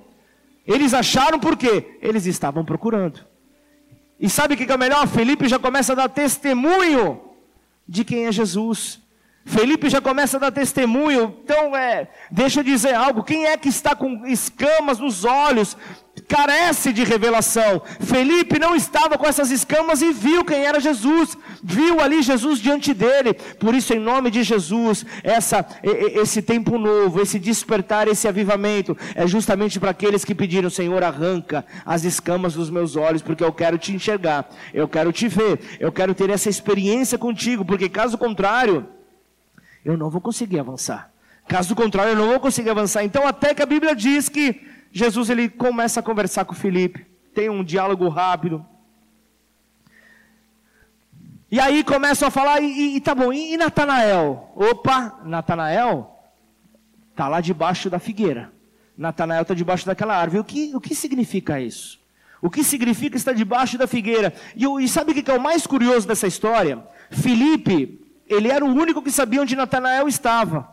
[0.66, 1.98] Eles acharam por quê?
[2.00, 3.26] Eles estavam procurando.
[4.20, 5.06] E sabe o que é melhor?
[5.06, 7.20] Felipe já começa a dar testemunho
[7.86, 9.00] de quem é Jesus.
[9.44, 11.36] Felipe já começa a dar testemunho.
[11.42, 13.24] Então, é, deixa eu dizer algo.
[13.24, 15.76] Quem é que está com escamas nos olhos?
[16.26, 17.82] Carece de revelação.
[18.00, 21.36] Felipe não estava com essas escamas e viu quem era Jesus.
[21.62, 23.34] Viu ali Jesus diante dele.
[23.34, 29.26] Por isso, em nome de Jesus, essa, esse tempo novo, esse despertar, esse avivamento, é
[29.26, 33.78] justamente para aqueles que pediram: Senhor, arranca as escamas dos meus olhos, porque eu quero
[33.78, 38.88] te enxergar, eu quero te ver, eu quero ter essa experiência contigo, porque caso contrário
[39.84, 41.10] eu não vou conseguir avançar.
[41.48, 43.02] Caso contrário, eu não vou conseguir avançar.
[43.04, 44.60] Então, até que a Bíblia diz que
[44.92, 48.64] Jesus ele começa a conversar com Felipe, tem um diálogo rápido.
[51.50, 54.52] E aí começam a falar, e, e tá bom, e, e Natanael?
[54.54, 56.14] Opa, Natanael
[57.10, 58.52] está lá debaixo da figueira.
[58.96, 60.40] Natanael está debaixo daquela árvore.
[60.40, 61.98] O que, o que significa isso?
[62.40, 64.32] O que significa estar debaixo da figueira?
[64.54, 66.84] E, e sabe o que é o mais curioso dessa história?
[67.10, 70.68] Felipe, ele era o único que sabia onde Natanael estava.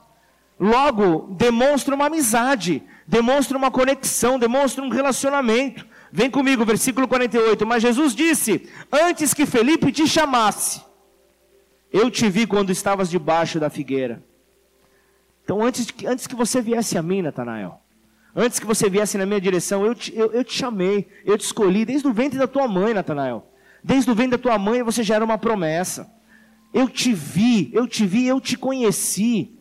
[0.60, 5.86] Logo, demonstra uma amizade, demonstra uma conexão, demonstra um relacionamento.
[6.12, 7.66] Vem comigo, versículo 48.
[7.66, 10.82] Mas Jesus disse: Antes que Felipe te chamasse,
[11.92, 14.24] eu te vi quando estavas debaixo da figueira.
[15.44, 17.80] Então, antes, antes que você viesse a mim, Natanael,
[18.36, 21.46] antes que você viesse na minha direção, eu te, eu, eu te chamei, eu te
[21.46, 23.52] escolhi, desde o ventre da tua mãe, Natanael.
[23.84, 26.12] Desde o ventre da tua mãe você já era uma promessa.
[26.74, 29.55] Eu te vi, eu te vi, eu te conheci.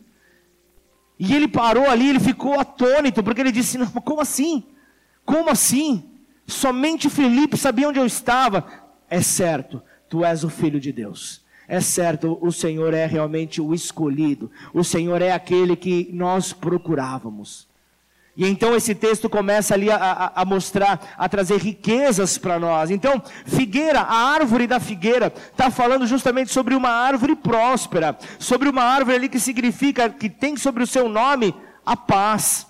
[1.17, 4.63] E ele parou ali, ele ficou atônito, porque ele disse: Não, como assim?
[5.25, 6.03] Como assim?
[6.45, 8.65] Somente Felipe sabia onde eu estava.
[9.09, 11.43] É certo, tu és o filho de Deus.
[11.67, 14.51] É certo, o Senhor é realmente o escolhido.
[14.73, 17.67] O Senhor é aquele que nós procurávamos.
[18.37, 22.91] E então esse texto começa ali a, a, a mostrar, a trazer riquezas para nós.
[22.91, 28.83] Então, figueira, a árvore da figueira, está falando justamente sobre uma árvore próspera, sobre uma
[28.83, 32.67] árvore ali que significa, que tem sobre o seu nome a paz,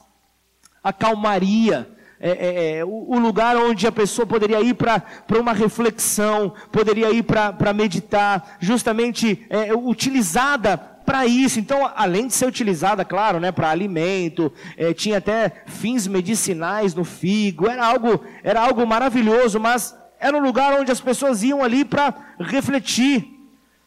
[0.84, 1.89] a calmaria.
[2.17, 5.04] É, é, é, o, o, lugar onde a pessoa poderia ir para
[5.38, 11.59] uma reflexão, poderia ir para meditar, justamente é, utilizada para isso.
[11.59, 17.05] Então, além de ser utilizada, claro, né, para alimento, é, tinha até fins medicinais no
[17.05, 21.85] figo, era algo, era algo maravilhoso, mas era um lugar onde as pessoas iam ali
[21.85, 23.31] para refletir.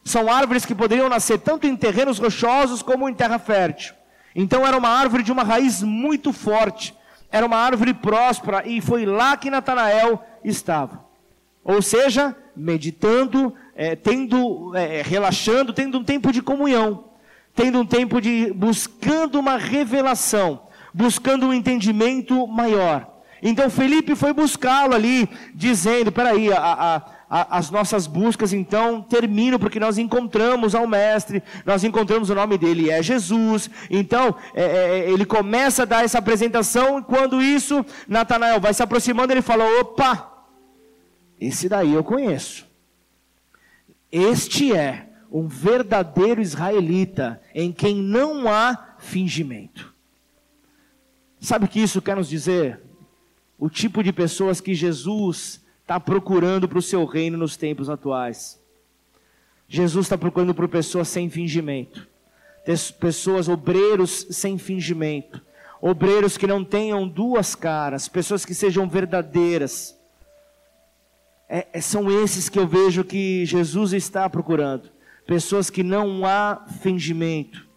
[0.03, 3.93] São árvores que poderiam nascer tanto em terrenos rochosos como em terra fértil.
[4.33, 6.95] Então era uma árvore de uma raiz muito forte,
[7.31, 11.05] era uma árvore próspera e foi lá que Natanael estava.
[11.63, 17.08] Ou seja, meditando, é, tendo, é, relaxando, tendo um tempo de comunhão
[17.55, 23.19] tendo um tempo de buscando uma revelação, buscando um entendimento maior.
[23.41, 26.95] Então Felipe foi buscá-lo ali, dizendo: peraí, a, a,
[27.29, 32.57] a, as nossas buscas então terminam, porque nós encontramos ao Mestre, nós encontramos o nome
[32.57, 33.69] dele, é Jesus.
[33.89, 38.83] Então é, é, ele começa a dar essa apresentação, e quando isso, Natanael vai se
[38.83, 40.45] aproximando, ele fala: opa,
[41.39, 42.67] esse daí eu conheço.
[44.11, 49.93] Este é um verdadeiro israelita em quem não há fingimento.
[51.39, 52.81] Sabe o que isso quer nos dizer?
[53.57, 58.59] O tipo de pessoas que Jesus está procurando para o seu reino nos tempos atuais.
[59.67, 62.07] Jesus está procurando por pessoas sem fingimento,
[62.99, 65.41] pessoas, obreiros sem fingimento,
[65.79, 69.95] obreiros que não tenham duas caras, pessoas que sejam verdadeiras.
[71.47, 74.89] É, é são esses que eu vejo que Jesus está procurando
[75.29, 77.67] pessoas que não há fingimento.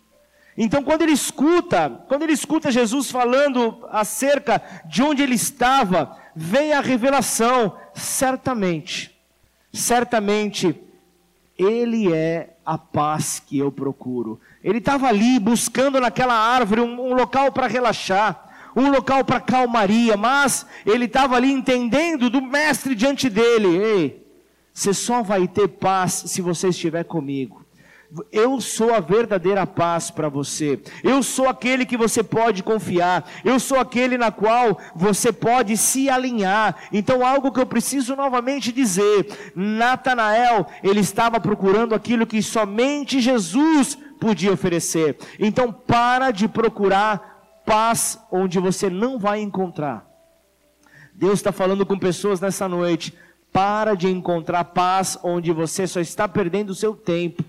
[0.57, 6.73] Então, quando ele escuta, quando ele escuta Jesus falando acerca de onde ele estava, vem
[6.73, 9.15] a revelação, certamente,
[9.71, 10.75] certamente,
[11.59, 14.41] ele é a paz que eu procuro.
[14.65, 20.17] Ele estava ali buscando naquela árvore um, um local para relaxar, um local para calmaria,
[20.17, 24.21] mas ele estava ali entendendo do mestre diante dele: ei,
[24.72, 27.62] você só vai ter paz se você estiver comigo.
[28.30, 30.78] Eu sou a verdadeira paz para você.
[31.02, 33.26] Eu sou aquele que você pode confiar.
[33.42, 36.76] Eu sou aquele na qual você pode se alinhar.
[36.92, 43.96] Então, algo que eu preciso novamente dizer: Natanael, ele estava procurando aquilo que somente Jesus
[44.20, 45.16] podia oferecer.
[45.38, 50.06] Então, para de procurar paz onde você não vai encontrar.
[51.14, 53.14] Deus está falando com pessoas nessa noite.
[53.53, 57.45] Para de encontrar paz onde você só está perdendo o seu tempo.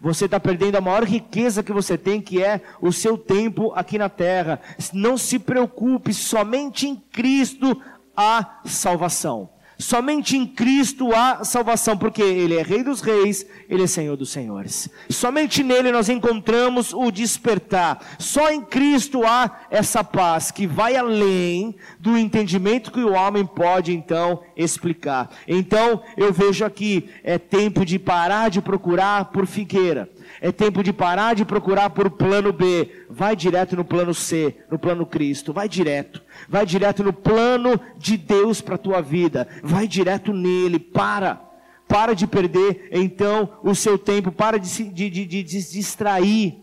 [0.00, 3.96] Você está perdendo a maior riqueza que você tem, que é o seu tempo aqui
[3.96, 4.60] na terra.
[4.92, 7.80] Não se preocupe, somente em Cristo
[8.14, 9.48] há salvação.
[9.78, 14.30] Somente em Cristo há salvação, porque Ele é Rei dos Reis, Ele é Senhor dos
[14.30, 14.88] Senhores.
[15.10, 18.00] Somente nele nós encontramos o despertar.
[18.18, 23.92] Só em Cristo há essa paz que vai além do entendimento que o homem pode
[23.92, 25.30] então explicar.
[25.46, 30.08] Então eu vejo aqui, é tempo de parar de procurar por figueira.
[30.40, 33.06] É tempo de parar de procurar por plano B.
[33.08, 35.52] Vai direto no plano C, no plano Cristo.
[35.52, 36.22] Vai direto.
[36.48, 39.48] Vai direto no plano de Deus para a tua vida.
[39.62, 40.78] Vai direto nele.
[40.78, 41.40] Para.
[41.88, 44.30] Para de perder então o seu tempo.
[44.30, 46.62] Para de se de, de, de, de distrair.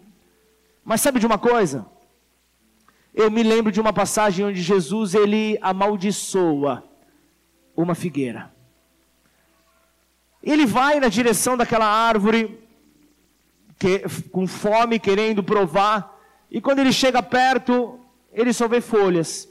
[0.84, 1.86] Mas sabe de uma coisa?
[3.14, 6.84] Eu me lembro de uma passagem onde Jesus ele amaldiçoa
[7.76, 8.52] uma figueira.
[10.42, 12.60] Ele vai na direção daquela árvore,
[13.84, 16.17] que, com fome, querendo provar,
[16.50, 18.00] e quando ele chega perto,
[18.32, 19.50] ele só vê folhas.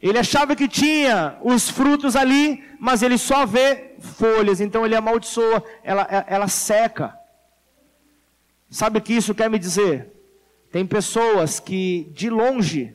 [0.00, 5.64] Ele achava que tinha os frutos ali, mas ele só vê folhas, então ele amaldiçoa,
[5.82, 7.18] ela, ela seca.
[8.68, 10.12] Sabe o que isso quer me dizer?
[10.70, 12.94] Tem pessoas que de longe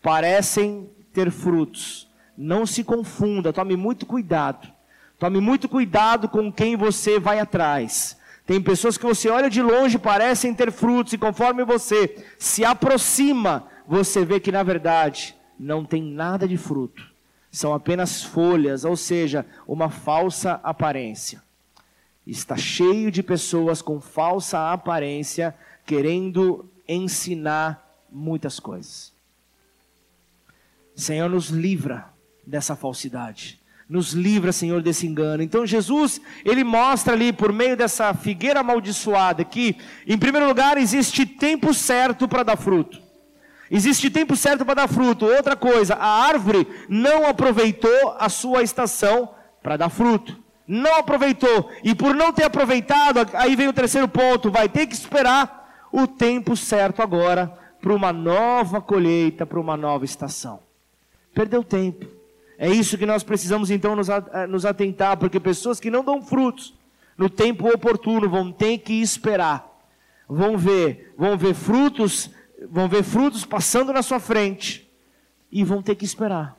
[0.00, 2.08] parecem ter frutos.
[2.34, 4.72] Não se confunda, tome muito cuidado.
[5.18, 8.18] Tome muito cuidado com quem você vai atrás.
[8.50, 13.68] Tem pessoas que você olha de longe parecem ter frutos, e conforme você se aproxima,
[13.86, 17.08] você vê que na verdade não tem nada de fruto.
[17.48, 21.40] São apenas folhas, ou seja, uma falsa aparência.
[22.26, 25.54] Está cheio de pessoas com falsa aparência,
[25.86, 29.12] querendo ensinar muitas coisas.
[30.96, 32.08] Senhor, nos livra
[32.44, 33.59] dessa falsidade.
[33.90, 35.42] Nos livra, Senhor, desse engano.
[35.42, 39.76] Então Jesus, ele mostra ali por meio dessa figueira amaldiçoada que,
[40.06, 43.02] em primeiro lugar, existe tempo certo para dar fruto.
[43.68, 45.26] Existe tempo certo para dar fruto.
[45.26, 50.38] Outra coisa, a árvore não aproveitou a sua estação para dar fruto.
[50.68, 51.68] Não aproveitou.
[51.82, 56.06] E por não ter aproveitado, aí vem o terceiro ponto, vai ter que esperar o
[56.06, 60.60] tempo certo agora para uma nova colheita, para uma nova estação.
[61.34, 62.19] Perdeu tempo.
[62.62, 66.74] É isso que nós precisamos então nos atentar, porque pessoas que não dão frutos
[67.16, 69.66] no tempo oportuno vão ter que esperar.
[70.28, 72.28] Vão ver, vão ver frutos,
[72.70, 74.86] vão ver frutos passando na sua frente
[75.50, 76.54] e vão ter que esperar.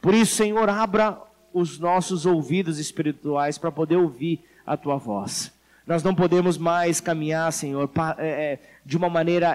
[0.00, 1.16] Por isso, Senhor, abra
[1.52, 5.52] os nossos ouvidos espirituais para poder ouvir a tua voz.
[5.86, 7.88] Nós não podemos mais caminhar, Senhor,
[8.18, 9.54] eh, eh, de uma maneira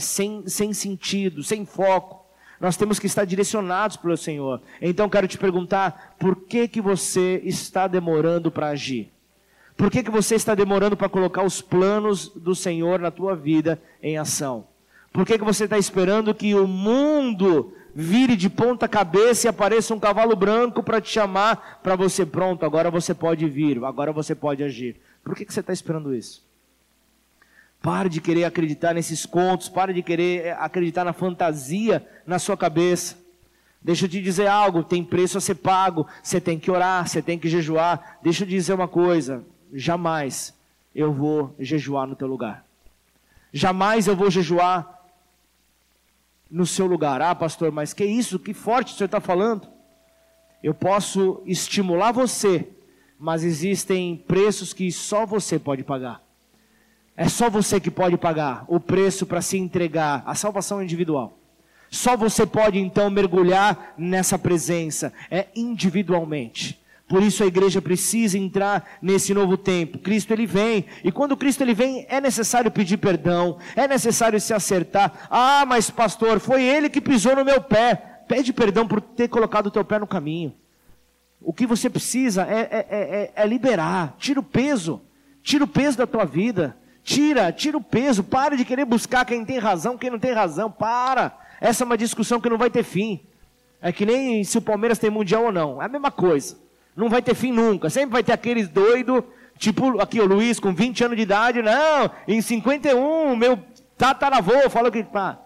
[0.00, 2.24] sem, sem sentido, sem foco.
[2.60, 4.60] Nós temos que estar direcionados pelo Senhor.
[4.82, 9.12] Então quero te perguntar, por que que você está demorando para agir?
[9.76, 13.80] Por que que você está demorando para colocar os planos do Senhor na tua vida
[14.02, 14.66] em ação?
[15.12, 19.94] Por que que você está esperando que o mundo vire de ponta cabeça e apareça
[19.94, 22.66] um cavalo branco para te chamar para você pronto?
[22.66, 24.96] Agora você pode vir, agora você pode agir.
[25.22, 26.47] Por que que você está esperando isso?
[27.80, 32.56] Pare de querer acreditar nesses contos, pare de querer eh, acreditar na fantasia na sua
[32.56, 33.16] cabeça.
[33.80, 37.22] Deixa eu te dizer algo, tem preço a ser pago, você tem que orar, você
[37.22, 38.18] tem que jejuar.
[38.22, 40.52] Deixa eu te dizer uma coisa, jamais
[40.94, 42.64] eu vou jejuar no teu lugar.
[43.52, 44.98] Jamais eu vou jejuar
[46.50, 47.22] no seu lugar.
[47.22, 48.38] Ah, pastor, mas que isso?
[48.38, 49.68] Que forte o senhor está falando.
[50.62, 52.68] Eu posso estimular você,
[53.18, 56.27] mas existem preços que só você pode pagar.
[57.20, 61.36] É só você que pode pagar o preço para se entregar à salvação individual.
[61.90, 66.80] Só você pode então mergulhar nessa presença, é individualmente.
[67.08, 69.98] Por isso a igreja precisa entrar nesse novo tempo.
[69.98, 74.54] Cristo ele vem, e quando Cristo ele vem, é necessário pedir perdão, é necessário se
[74.54, 75.26] acertar.
[75.28, 77.96] Ah, mas pastor, foi ele que pisou no meu pé.
[78.28, 80.54] Pede perdão por ter colocado o teu pé no caminho.
[81.40, 85.02] O que você precisa é, é, é, é liberar, tira o peso,
[85.42, 86.76] tira o peso da tua vida.
[87.08, 90.70] Tira, tira o peso, para de querer buscar quem tem razão, quem não tem razão,
[90.70, 91.34] para.
[91.58, 93.18] Essa é uma discussão que não vai ter fim.
[93.80, 96.58] É que nem se o Palmeiras tem mundial ou não, é a mesma coisa.
[96.94, 97.88] Não vai ter fim nunca.
[97.88, 99.24] Sempre vai ter aqueles doidos,
[99.56, 103.58] tipo aqui o Luiz com 20 anos de idade, não, em 51, meu
[103.96, 105.02] tataravô falou que.
[105.02, 105.38] Pá,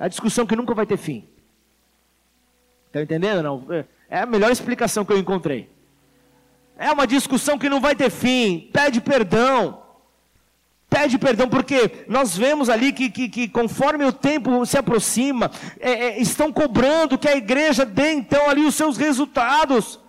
[0.00, 1.28] é a discussão que nunca vai ter fim.
[2.88, 3.40] Está entendendo?
[3.40, 3.64] Não?
[4.10, 5.70] É a melhor explicação que eu encontrei.
[6.76, 8.68] É uma discussão que não vai ter fim.
[8.72, 9.86] Pede perdão.
[10.90, 15.90] Pede perdão, porque nós vemos ali que, que, que conforme o tempo se aproxima, é,
[15.90, 20.00] é, estão cobrando que a igreja dê então ali os seus resultados.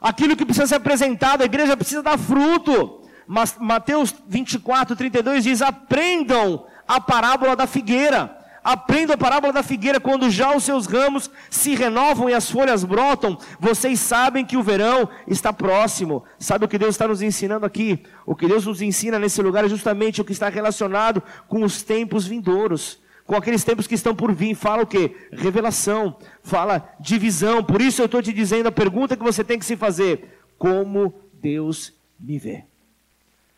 [0.00, 3.00] Aquilo que precisa ser apresentado, a igreja precisa dar fruto.
[3.26, 8.37] Mas Mateus 24, 32 diz: aprendam a parábola da figueira.
[8.68, 12.84] Aprenda a parábola da figueira, quando já os seus ramos se renovam e as folhas
[12.84, 16.22] brotam, vocês sabem que o verão está próximo.
[16.38, 18.02] Sabe o que Deus está nos ensinando aqui?
[18.26, 21.82] O que Deus nos ensina nesse lugar é justamente o que está relacionado com os
[21.82, 24.54] tempos vindouros com aqueles tempos que estão por vir.
[24.54, 25.16] Fala o que?
[25.32, 27.64] Revelação, fala divisão.
[27.64, 31.14] Por isso eu estou te dizendo a pergunta que você tem que se fazer: como
[31.32, 32.64] Deus me vê?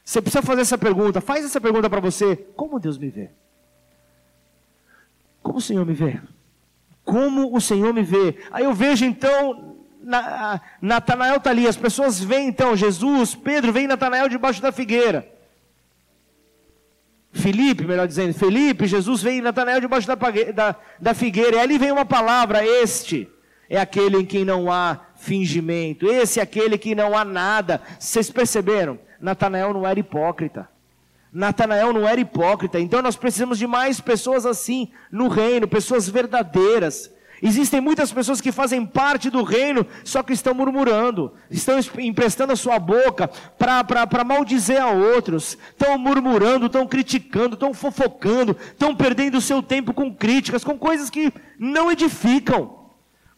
[0.04, 1.20] Você precisa fazer essa pergunta.
[1.20, 3.30] Faz essa pergunta para você: como Deus me vê?
[5.42, 6.20] Como o Senhor me vê?
[7.04, 8.36] Como o Senhor me vê?
[8.50, 13.86] Aí eu vejo então na, Natanael está ali, as pessoas veem então Jesus, Pedro vem
[13.86, 15.28] Natanael debaixo da figueira.
[17.32, 20.16] Felipe, melhor dizendo, Felipe, Jesus veio em Natanael debaixo da,
[20.52, 23.28] da, da figueira, e ali vem uma palavra: Este
[23.68, 27.80] é aquele em quem não há fingimento, esse é aquele que não há nada.
[27.98, 28.98] Vocês perceberam?
[29.20, 30.68] Natanael não era hipócrita.
[31.32, 37.10] Natanael não era hipócrita, então nós precisamos de mais pessoas assim no reino, pessoas verdadeiras,
[37.42, 42.56] Existem muitas pessoas que fazem parte do reino, só que estão murmurando, estão emprestando a
[42.56, 49.40] sua boca para maldizer a outros, estão murmurando, estão criticando, estão fofocando, estão perdendo o
[49.40, 52.78] seu tempo com críticas, com coisas que não edificam,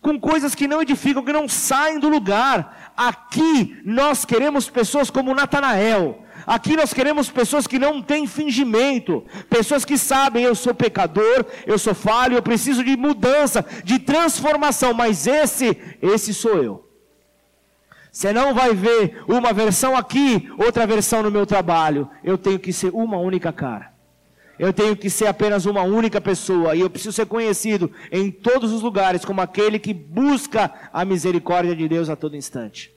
[0.01, 2.93] com coisas que não edificam, que não saem do lugar.
[2.97, 9.85] Aqui nós queremos pessoas como Natanael, Aqui nós queremos pessoas que não têm fingimento, pessoas
[9.85, 15.27] que sabem eu sou pecador, eu sou falho, eu preciso de mudança, de transformação, mas
[15.27, 16.89] esse, esse sou eu.
[18.11, 22.11] Você não vai ver uma versão aqui, outra versão no meu trabalho.
[22.23, 23.91] Eu tenho que ser uma única cara.
[24.59, 28.71] Eu tenho que ser apenas uma única pessoa e eu preciso ser conhecido em todos
[28.71, 32.93] os lugares como aquele que busca a misericórdia de Deus a todo instante.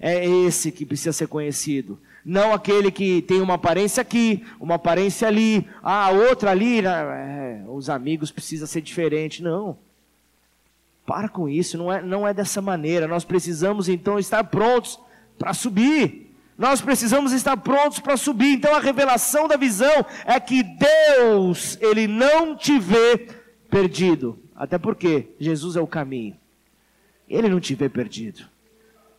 [0.00, 5.28] É esse que precisa ser conhecido não aquele que tem uma aparência aqui, uma aparência
[5.28, 7.62] ali, ah, outra ali, né?
[7.62, 9.40] é, os amigos precisam ser diferentes.
[9.40, 9.76] Não.
[11.04, 13.06] Para com isso, não é, não é dessa maneira.
[13.06, 14.98] Nós precisamos então estar prontos
[15.38, 16.34] para subir.
[16.56, 18.54] Nós precisamos estar prontos para subir.
[18.54, 23.28] Então a revelação da visão é que Deus, Ele não te vê
[23.68, 24.38] perdido.
[24.56, 26.36] Até porque Jesus é o caminho.
[27.28, 28.46] Ele não te vê perdido.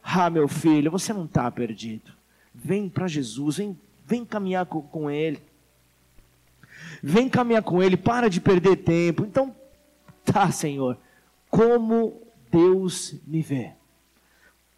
[0.02, 2.15] Ah, meu filho, você não está perdido.
[2.56, 5.42] Vem para Jesus, vem, vem caminhar com, com Ele.
[7.02, 9.24] Vem caminhar com Ele, para de perder tempo.
[9.24, 9.56] Então,
[10.24, 10.98] tá, Senhor,
[11.50, 13.74] como Deus me vê.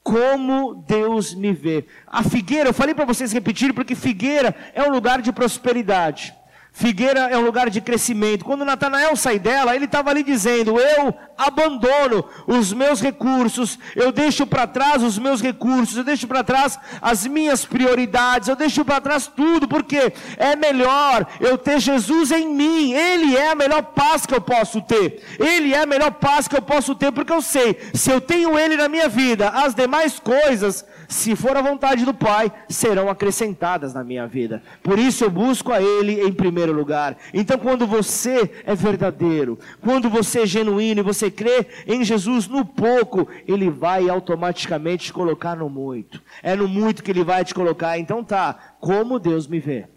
[0.04, 1.86] Como Deus me vê.
[2.06, 6.34] A figueira, eu falei para vocês repetirem, porque figueira é um lugar de prosperidade.
[6.72, 8.46] Figueira é um lugar de crescimento.
[8.46, 14.46] Quando Natanael sai dela, ele estava ali dizendo: Eu abandono os meus recursos, eu deixo
[14.46, 19.02] para trás os meus recursos, eu deixo para trás as minhas prioridades, eu deixo para
[19.02, 22.94] trás tudo, porque é melhor eu ter Jesus em mim.
[22.94, 25.24] Ele é a melhor paz que eu posso ter.
[25.40, 28.58] Ele é a melhor paz que eu posso ter, porque eu sei, se eu tenho
[28.58, 33.94] Ele na minha vida, as demais coisas se for a vontade do Pai, serão acrescentadas
[33.94, 34.62] na minha vida.
[34.84, 37.18] Por isso eu busco a Ele em primeiro lugar.
[37.34, 42.66] Então, quando você é verdadeiro, quando você é genuíno e você crê em Jesus no
[42.66, 46.22] pouco, Ele vai automaticamente te colocar no muito.
[46.42, 47.98] É no muito que Ele vai te colocar.
[47.98, 49.88] Então, tá, como Deus me vê?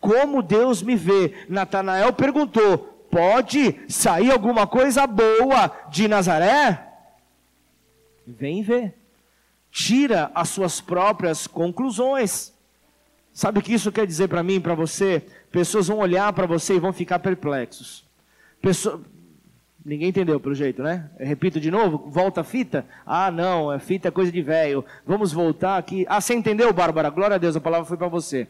[0.00, 1.34] Como Deus me vê?
[1.48, 2.78] Natanael perguntou:
[3.10, 6.86] pode sair alguma coisa boa de Nazaré?
[8.26, 8.94] Vem ver
[9.76, 12.50] tira as suas próprias conclusões.
[13.30, 15.22] Sabe o que isso quer dizer para mim para você?
[15.52, 18.02] Pessoas vão olhar para você e vão ficar perplexos.
[18.62, 19.02] Pessoa...
[19.86, 21.08] Ninguém entendeu pelo jeito, né?
[21.16, 22.84] Eu repito de novo, volta a fita?
[23.06, 24.84] Ah, não, a fita é coisa de velho.
[25.06, 26.04] Vamos voltar aqui.
[26.08, 27.08] Ah, você entendeu, Bárbara?
[27.08, 28.48] Glória a Deus, a palavra foi para você.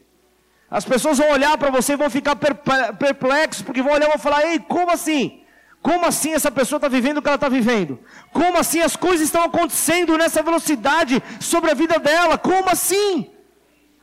[0.71, 4.19] As pessoas vão olhar para você e vão ficar perplexos, porque vão olhar e vão
[4.19, 5.43] falar: ei, como assim?
[5.83, 7.99] Como assim essa pessoa está vivendo o que ela está vivendo?
[8.33, 12.39] Como assim as coisas estão acontecendo nessa velocidade sobre a vida dela?
[12.39, 13.31] Como assim?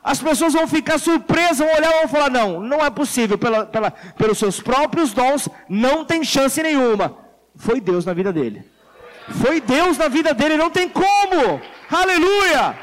[0.04, 3.66] As pessoas vão ficar surpresas, vão olhar e vão falar: não, não é possível, pela,
[3.66, 7.23] pela, pelos seus próprios dons, não tem chance nenhuma.
[7.56, 8.64] Foi Deus na vida dele.
[9.40, 11.60] Foi Deus na vida dele, não tem como.
[11.90, 12.76] Aleluia!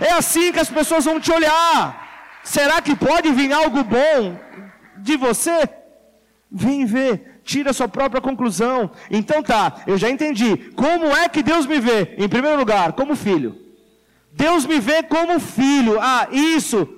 [0.00, 2.02] É assim que as pessoas vão te olhar.
[2.42, 4.38] Será que pode vir algo bom
[4.98, 5.68] de você?
[6.50, 8.90] Vem ver tira a sua própria conclusão.
[9.10, 10.56] Então tá, eu já entendi.
[10.74, 12.14] Como é que Deus me vê?
[12.18, 13.60] Em primeiro lugar, como filho.
[14.32, 16.00] Deus me vê como filho.
[16.00, 16.88] Ah, isso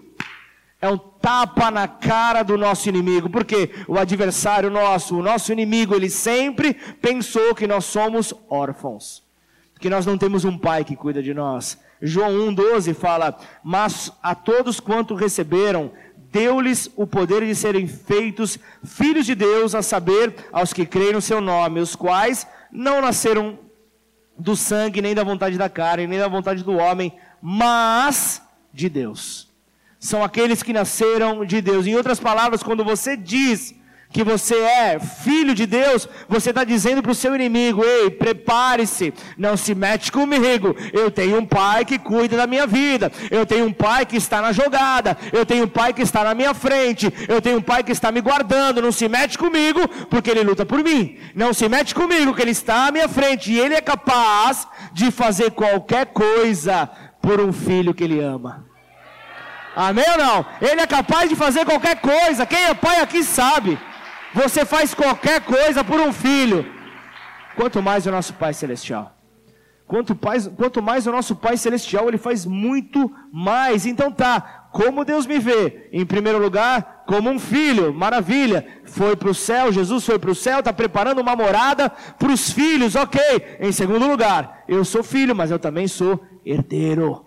[0.80, 0.96] é um
[1.26, 6.72] tapa na cara do nosso inimigo, porque o adversário nosso, o nosso inimigo, ele sempre
[6.72, 9.24] pensou que nós somos órfãos,
[9.80, 11.80] que nós não temos um pai que cuida de nós.
[12.00, 15.90] João 1,12 fala: Mas a todos quanto receberam,
[16.30, 21.20] deu-lhes o poder de serem feitos filhos de Deus, a saber, aos que creem no
[21.20, 23.58] seu nome, os quais não nasceram
[24.38, 27.12] do sangue, nem da vontade da carne, nem da vontade do homem,
[27.42, 28.40] mas
[28.72, 29.45] de Deus.
[30.06, 31.84] São aqueles que nasceram de Deus.
[31.84, 33.74] Em outras palavras, quando você diz
[34.08, 39.12] que você é filho de Deus, você está dizendo para o seu inimigo: ei, prepare-se,
[39.36, 40.76] não se mete comigo.
[40.92, 44.40] Eu tenho um pai que cuida da minha vida, eu tenho um pai que está
[44.40, 47.82] na jogada, eu tenho um pai que está na minha frente, eu tenho um pai
[47.82, 48.80] que está me guardando.
[48.80, 51.18] Não se mete comigo, porque ele luta por mim.
[51.34, 55.10] Não se mete comigo, que ele está à minha frente e ele é capaz de
[55.10, 56.88] fazer qualquer coisa
[57.20, 58.65] por um filho que ele ama.
[59.76, 60.46] Amém ou não?
[60.58, 62.46] Ele é capaz de fazer qualquer coisa.
[62.46, 63.78] Quem é pai aqui sabe.
[64.32, 66.64] Você faz qualquer coisa por um filho.
[67.54, 69.12] Quanto mais o nosso Pai Celestial.
[69.86, 73.84] Quanto, mais, quanto mais o nosso Pai Celestial, Ele faz muito mais.
[73.84, 75.88] Então tá, como Deus me vê?
[75.92, 78.66] Em primeiro lugar, como um filho, maravilha.
[78.84, 82.50] Foi para o céu, Jesus foi para o céu, está preparando uma morada para os
[82.50, 83.20] filhos, ok.
[83.60, 87.25] Em segundo lugar, eu sou filho, mas eu também sou herdeiro.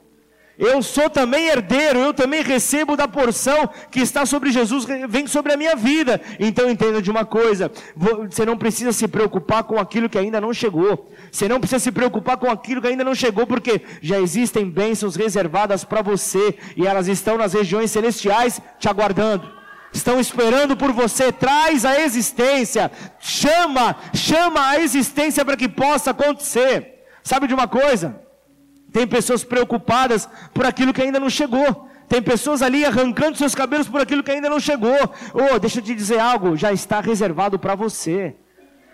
[0.60, 5.53] Eu sou também herdeiro, eu também recebo da porção que está sobre Jesus, vem sobre
[5.53, 6.20] a minha vida.
[6.38, 10.53] Então entenda de uma coisa: você não precisa se preocupar com aquilo que ainda não
[10.53, 11.10] chegou.
[11.32, 15.16] Você não precisa se preocupar com aquilo que ainda não chegou, porque já existem bênçãos
[15.16, 19.49] reservadas para você e elas estão nas regiões celestiais te aguardando.
[19.93, 27.05] Estão esperando por você, traz a existência, chama, chama a existência para que possa acontecer.
[27.24, 28.28] Sabe de uma coisa?
[28.91, 31.89] Tem pessoas preocupadas por aquilo que ainda não chegou.
[32.07, 34.97] Tem pessoas ali arrancando seus cabelos por aquilo que ainda não chegou.
[35.33, 38.35] Oh, deixa eu te dizer algo, já está reservado para você.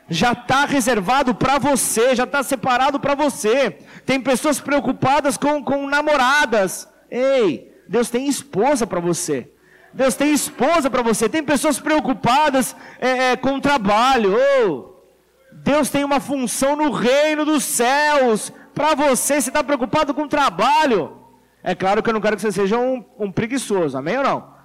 [0.08, 3.78] Já está reservado para você, já está separado para você.
[4.06, 6.88] Tem pessoas preocupadas com, com namoradas.
[7.10, 9.50] Ei, Deus tem esposa para você.
[9.94, 11.30] Deus tem esposa para você.
[11.30, 14.36] Tem pessoas preocupadas é, é, com trabalho.
[14.62, 14.94] Oh,
[15.54, 20.28] Deus tem uma função no reino dos céus para você, você está preocupado com o
[20.28, 21.18] trabalho.
[21.64, 24.56] É claro que eu não quero que você seja um, um preguiçoso, amém ou não?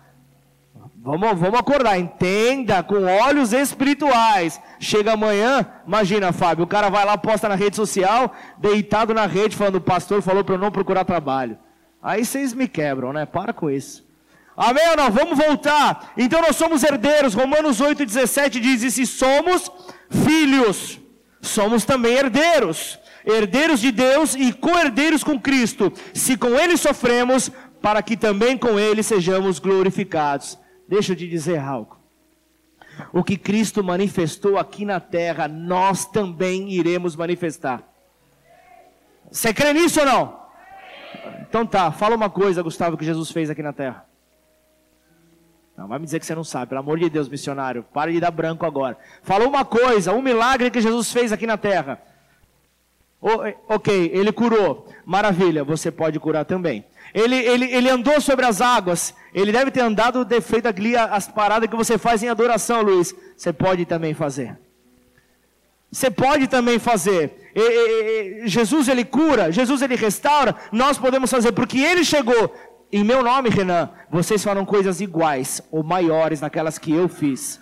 [1.03, 4.61] Vamos, vamos acordar, entenda com olhos espirituais.
[4.79, 9.57] Chega amanhã, imagina, Fábio, o cara vai lá, posta na rede social, deitado na rede,
[9.57, 11.57] falando: o pastor falou para eu não procurar trabalho.
[12.03, 13.25] Aí vocês me quebram, né?
[13.25, 14.07] Para com isso.
[14.55, 15.11] Amém ou não?
[15.11, 16.13] Vamos voltar.
[16.19, 17.33] Então nós somos herdeiros.
[17.33, 19.73] Romanos 8,17 diz: E se somos
[20.11, 21.01] filhos,
[21.41, 27.51] somos também herdeiros herdeiros de Deus e co-herdeiros com Cristo, se com Ele sofremos,
[27.81, 30.59] para que também com Ele sejamos glorificados.
[30.89, 31.99] Deixa eu te dizer algo.
[33.13, 37.83] O que Cristo manifestou aqui na terra, nós também iremos manifestar.
[39.31, 40.41] Você crê nisso ou não?
[41.43, 44.05] Então tá, fala uma coisa, Gustavo, que Jesus fez aqui na terra.
[45.77, 47.83] Não, vai me dizer que você não sabe, pelo amor de Deus, missionário.
[47.85, 48.99] Para de dar branco agora.
[49.23, 52.03] Fala uma coisa, um milagre que Jesus fez aqui na terra.
[53.21, 54.87] Ok, ele curou.
[55.05, 56.85] Maravilha, você pode curar também.
[57.13, 59.15] Ele, ele, ele andou sobre as águas.
[59.35, 63.15] Ele deve ter andado, feito ali as paradas que você faz em adoração, Luiz.
[63.37, 64.57] Você pode também fazer.
[65.91, 67.51] Você pode também fazer.
[67.55, 70.55] E, e, e, Jesus ele cura, Jesus ele restaura.
[70.71, 72.55] Nós podemos fazer, porque ele chegou.
[72.93, 77.61] Em meu nome, Renan, vocês farão coisas iguais ou maiores naquelas que eu fiz.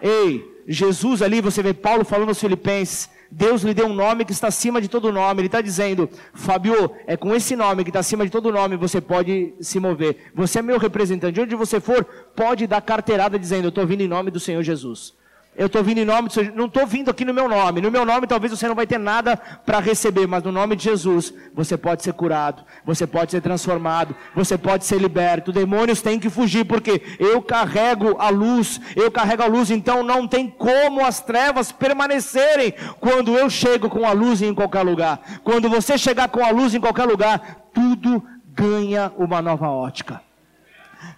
[0.00, 3.10] Ei, Jesus ali, você vê Paulo falando aos Filipenses.
[3.36, 5.40] Deus lhe deu um nome que está acima de todo nome.
[5.40, 9.00] Ele está dizendo, Fábio, é com esse nome que está acima de todo nome você
[9.00, 10.30] pode se mover.
[10.34, 11.40] Você é meu representante.
[11.40, 12.04] Onde você for,
[12.36, 15.14] pode dar carteirada dizendo, eu estou vindo em nome do Senhor Jesus.
[15.56, 17.80] Eu estou vindo em nome de Não estou vindo aqui no meu nome.
[17.80, 20.84] No meu nome talvez você não vai ter nada para receber, mas no nome de
[20.84, 25.52] Jesus você pode ser curado, você pode ser transformado, você pode ser liberto.
[25.52, 30.26] Demônios têm que fugir porque eu carrego a luz, eu carrego a luz, então não
[30.26, 35.20] tem como as trevas permanecerem quando eu chego com a luz em qualquer lugar.
[35.44, 40.20] Quando você chegar com a luz em qualquer lugar, tudo ganha uma nova ótica.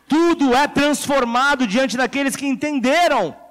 [0.07, 3.46] Tudo é transformado diante daqueles que entenderam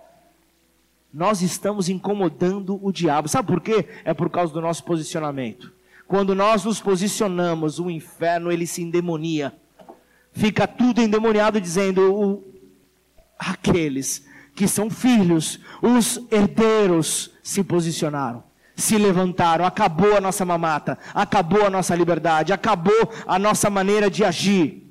[1.16, 3.30] nós estamos incomodando o diabo.
[3.30, 3.88] Sabe por quê?
[4.04, 5.72] É por causa do nosso posicionamento.
[6.06, 9.54] Quando nós nos posicionamos, o inferno ele se endemonia.
[10.34, 12.44] Fica tudo endemoniado dizendo
[13.40, 18.44] aqueles que são filhos, os herdeiros se posicionaram,
[18.76, 24.26] se levantaram, acabou a nossa mamata, acabou a nossa liberdade, acabou a nossa maneira de
[24.26, 24.86] agir.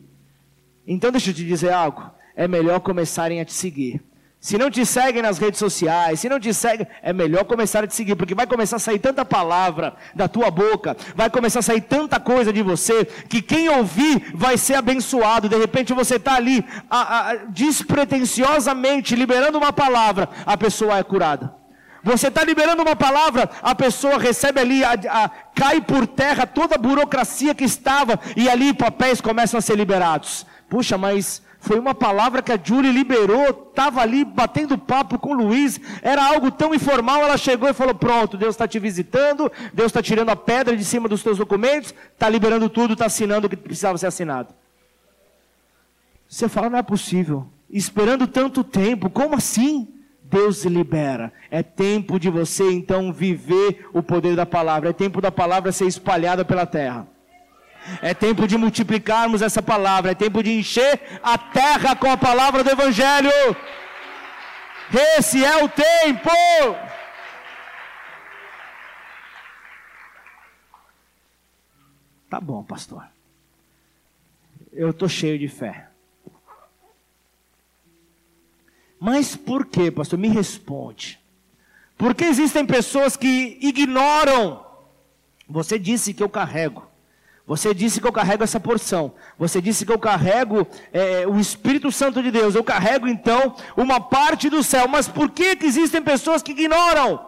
[0.86, 4.02] Então deixa eu te dizer algo, é melhor começarem a te seguir
[4.45, 7.86] Se não te seguem nas redes sociais, se não te seguem, é melhor começar a
[7.86, 11.62] te seguir, porque vai começar a sair tanta palavra da tua boca, vai começar a
[11.62, 15.49] sair tanta coisa de você, que quem ouvir vai ser abençoado.
[15.49, 21.55] De repente você está ali, a, a, despretensiosamente, liberando uma palavra, a pessoa é curada.
[22.03, 26.74] Você está liberando uma palavra, a pessoa recebe ali, a, a, cai por terra toda
[26.74, 30.45] a burocracia que estava, e ali papéis começam a ser liberados.
[30.68, 35.34] Puxa, mas foi uma palavra que a Julie liberou, estava ali batendo papo com o
[35.34, 39.86] Luiz, era algo tão informal, ela chegou e falou: Pronto, Deus está te visitando, Deus
[39.86, 43.50] está tirando a pedra de cima dos teus documentos, está liberando tudo, está assinando o
[43.50, 44.54] que precisava ser assinado.
[46.28, 49.88] Você fala: Não é possível, esperando tanto tempo, como assim?
[50.22, 51.32] Deus libera.
[51.50, 55.86] É tempo de você então viver o poder da palavra, é tempo da palavra ser
[55.86, 57.13] espalhada pela terra.
[58.01, 62.64] É tempo de multiplicarmos essa palavra, é tempo de encher a terra com a palavra
[62.64, 63.30] do Evangelho.
[65.18, 66.30] Esse é o tempo.
[72.28, 73.05] Tá bom, pastor.
[74.72, 75.89] Eu estou cheio de fé.
[78.99, 80.18] Mas por que, pastor?
[80.18, 81.20] Me responde.
[81.97, 84.64] Porque existem pessoas que ignoram.
[85.49, 86.93] Você disse que eu carrego.
[87.47, 89.14] Você disse que eu carrego essa porção.
[89.38, 92.55] Você disse que eu carrego é, o Espírito Santo de Deus.
[92.55, 94.88] Eu carrego então uma parte do céu.
[94.88, 97.24] Mas por que, que existem pessoas que ignoram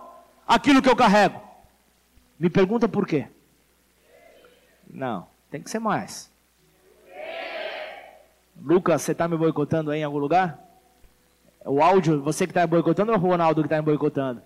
[0.47, 1.41] aquilo que eu carrego?
[2.39, 3.27] Me pergunta por quê?
[4.89, 6.31] Não, tem que ser mais.
[8.59, 10.59] Lucas, você está me boicotando aí em algum lugar?
[11.62, 14.41] O áudio, você que está boicotando ou é o Ronaldo que está me boicotando?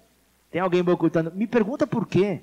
[0.50, 1.30] Tem alguém boicotando?
[1.32, 2.42] Me pergunta por quê?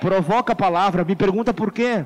[0.00, 2.04] Provoca a palavra, me pergunta por quê?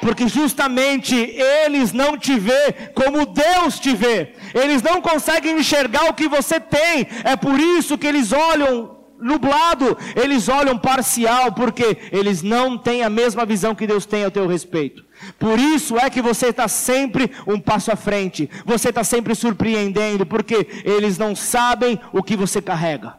[0.00, 4.34] Porque justamente eles não te vê como Deus te vê.
[4.52, 7.06] Eles não conseguem enxergar o que você tem.
[7.22, 13.08] É por isso que eles olham nublado, eles olham parcial, porque eles não têm a
[13.08, 15.04] mesma visão que Deus tem a teu respeito.
[15.38, 20.26] Por isso é que você está sempre um passo à frente, você está sempre surpreendendo,
[20.26, 23.14] porque eles não sabem o que você carrega,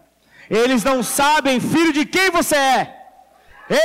[0.49, 3.02] eles não sabem, filho, de quem você é.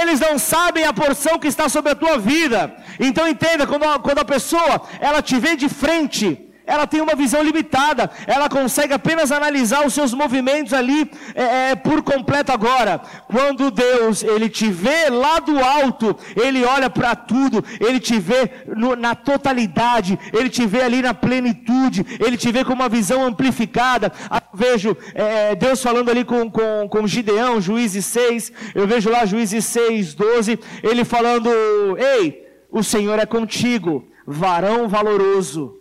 [0.01, 2.77] Eles não sabem a porção que está sobre a tua vida.
[3.01, 7.15] Então entenda, quando a, quando a pessoa ela te vê de frente, ela tem uma
[7.15, 13.01] visão limitada, ela consegue apenas analisar os seus movimentos ali é, é, por completo agora.
[13.27, 18.51] Quando Deus ele te vê lá do alto, ele olha para tudo, ele te vê
[18.77, 23.25] no, na totalidade, ele te vê ali na plenitude, ele te vê com uma visão
[23.25, 24.13] amplificada.
[24.31, 29.25] Eu vejo é, Deus falando ali com, com, com Gideão, Juízes 6, eu vejo lá
[29.25, 31.49] Juízes 6, 12, ele falando:
[31.97, 35.78] Ei, o Senhor é contigo, varão valoroso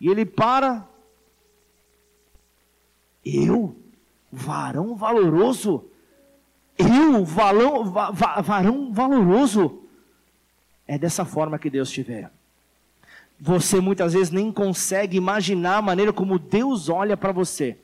[0.00, 0.86] e ele para.
[3.24, 3.76] Eu,
[4.30, 5.84] varão valoroso.
[6.78, 9.82] Eu, valão, va, va, varão valoroso.
[10.86, 12.28] É dessa forma que Deus te vê.
[13.40, 17.78] Você muitas vezes nem consegue imaginar a maneira como Deus olha para você.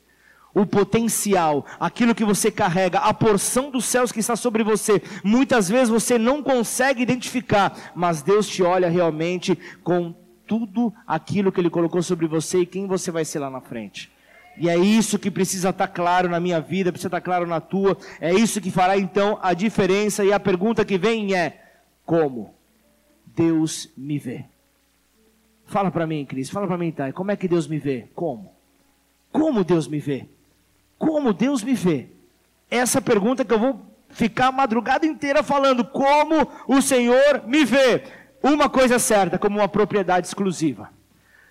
[0.53, 5.01] O potencial, aquilo que você carrega, a porção dos céus que está sobre você.
[5.23, 10.13] Muitas vezes você não consegue identificar, mas Deus te olha realmente com
[10.47, 14.11] tudo aquilo que Ele colocou sobre você e quem você vai ser lá na frente.
[14.57, 17.97] E é isso que precisa estar claro na minha vida, precisa estar claro na tua.
[18.21, 20.23] É isso que fará então a diferença.
[20.23, 21.61] E a pergunta que vem é:
[22.05, 22.53] como
[23.35, 24.45] Deus me vê?
[25.65, 28.07] Fala para mim, Cris, fala para mim, Thay, como é que Deus me vê?
[28.13, 28.53] Como?
[29.31, 30.27] Como Deus me vê?
[30.99, 32.07] Como Deus me vê?
[32.69, 38.03] Essa pergunta que eu vou ficar a madrugada inteira falando: como o Senhor me vê?
[38.43, 40.89] Uma coisa certa como uma propriedade exclusiva.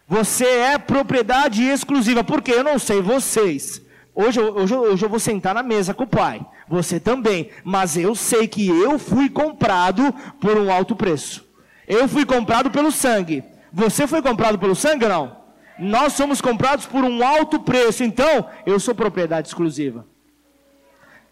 [0.07, 3.81] Você é propriedade exclusiva, porque eu não sei vocês.
[4.15, 8.15] Hoje, hoje, hoje eu vou sentar na mesa com o pai, você também, mas eu
[8.15, 11.43] sei que eu fui comprado por um alto preço.
[11.89, 13.43] Eu fui comprado pelo sangue.
[13.73, 15.37] Você foi comprado pelo sangue ou não?
[15.79, 20.07] Nós somos comprados por um alto preço, então eu sou propriedade exclusiva.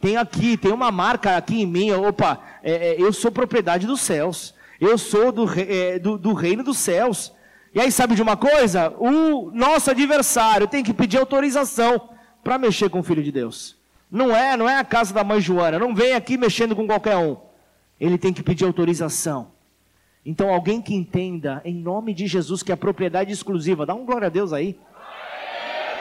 [0.01, 4.01] Tem aqui, tem uma marca aqui em mim, opa, é, é, eu sou propriedade dos
[4.01, 4.55] céus.
[4.81, 7.33] Eu sou do, é, do, do reino dos céus.
[7.75, 8.93] E aí, sabe de uma coisa?
[8.99, 12.09] O nosso adversário tem que pedir autorização
[12.43, 13.77] para mexer com o filho de Deus.
[14.11, 15.79] Não é, não é a casa da mãe Joana.
[15.79, 17.37] Não vem aqui mexendo com qualquer um.
[18.01, 19.53] Ele tem que pedir autorização.
[20.25, 24.05] Então, alguém que entenda, em nome de Jesus, que é a propriedade exclusiva, dá um
[24.07, 24.79] glória a Deus aí.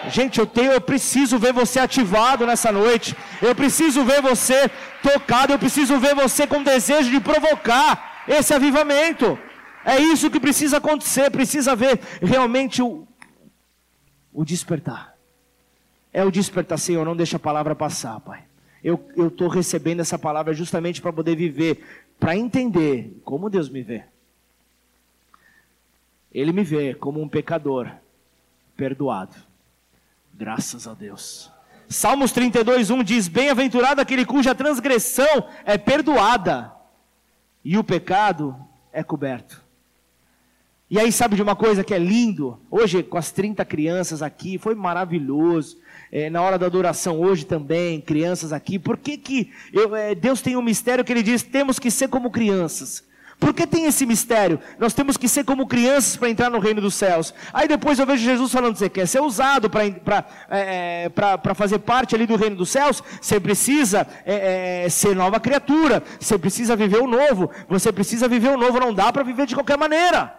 [0.09, 3.15] Gente, eu tenho, eu preciso ver você ativado nessa noite.
[3.41, 4.71] Eu preciso ver você
[5.03, 5.51] tocado.
[5.51, 9.37] Eu preciso ver você com desejo de provocar esse avivamento.
[9.83, 13.07] É isso que precisa acontecer, precisa ver realmente o,
[14.31, 15.15] o despertar.
[16.13, 18.43] É o despertar, Senhor, não deixa a palavra passar, Pai.
[18.83, 21.83] Eu estou recebendo essa palavra justamente para poder viver,
[22.19, 24.03] para entender como Deus me vê.
[26.31, 27.89] Ele me vê como um pecador
[28.77, 29.35] perdoado.
[30.33, 31.51] Graças a Deus.
[31.89, 36.78] Salmos 32, 1 diz: Bem-aventurado aquele cuja transgressão é perdoada
[37.63, 38.55] e o pecado
[38.91, 39.63] é coberto.
[40.89, 42.59] E aí, sabe de uma coisa que é lindo?
[42.71, 45.77] Hoje, com as 30 crianças aqui, foi maravilhoso.
[46.11, 48.79] É, na hora da adoração, hoje também, crianças aqui.
[48.79, 52.07] Por que, que eu, é, Deus tem um mistério que Ele diz: temos que ser
[52.07, 53.07] como crianças?
[53.39, 54.59] Por que tem esse mistério?
[54.77, 57.33] Nós temos que ser como crianças para entrar no reino dos céus.
[57.53, 62.13] Aí depois eu vejo Jesus falando: você quer ser usado para é, é fazer parte
[62.13, 63.01] ali do reino dos céus?
[63.21, 66.03] Você precisa é, é, ser nova criatura.
[66.19, 67.49] Você precisa viver o novo.
[67.69, 68.77] Você precisa viver o novo.
[68.77, 70.37] Não dá para viver de qualquer maneira.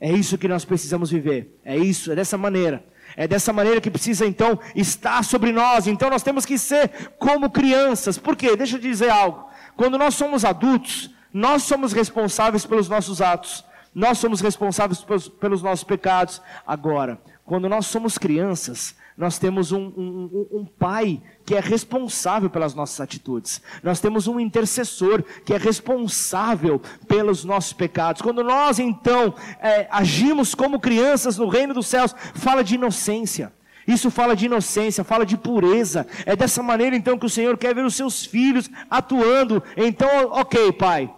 [0.00, 1.60] É isso que nós precisamos viver.
[1.62, 2.82] É isso, é dessa maneira.
[3.16, 5.86] É dessa maneira que precisa então estar sobre nós.
[5.86, 8.16] Então nós temos que ser como crianças.
[8.16, 8.56] Por quê?
[8.56, 9.46] Deixa eu dizer algo.
[9.76, 13.64] Quando nós somos adultos, nós somos responsáveis pelos nossos atos.
[13.94, 16.40] Nós somos responsáveis pelos, pelos nossos pecados.
[16.66, 22.72] Agora, quando nós somos crianças, nós temos um, um, um, pai que é responsável pelas
[22.72, 23.60] nossas atitudes.
[23.82, 28.22] Nós temos um intercessor que é responsável pelos nossos pecados.
[28.22, 33.52] Quando nós então é, agimos como crianças no reino dos céus, fala de inocência.
[33.88, 36.06] Isso fala de inocência, fala de pureza.
[36.24, 39.60] É dessa maneira então que o Senhor quer ver os seus filhos atuando.
[39.76, 41.10] Então, ok, Pai,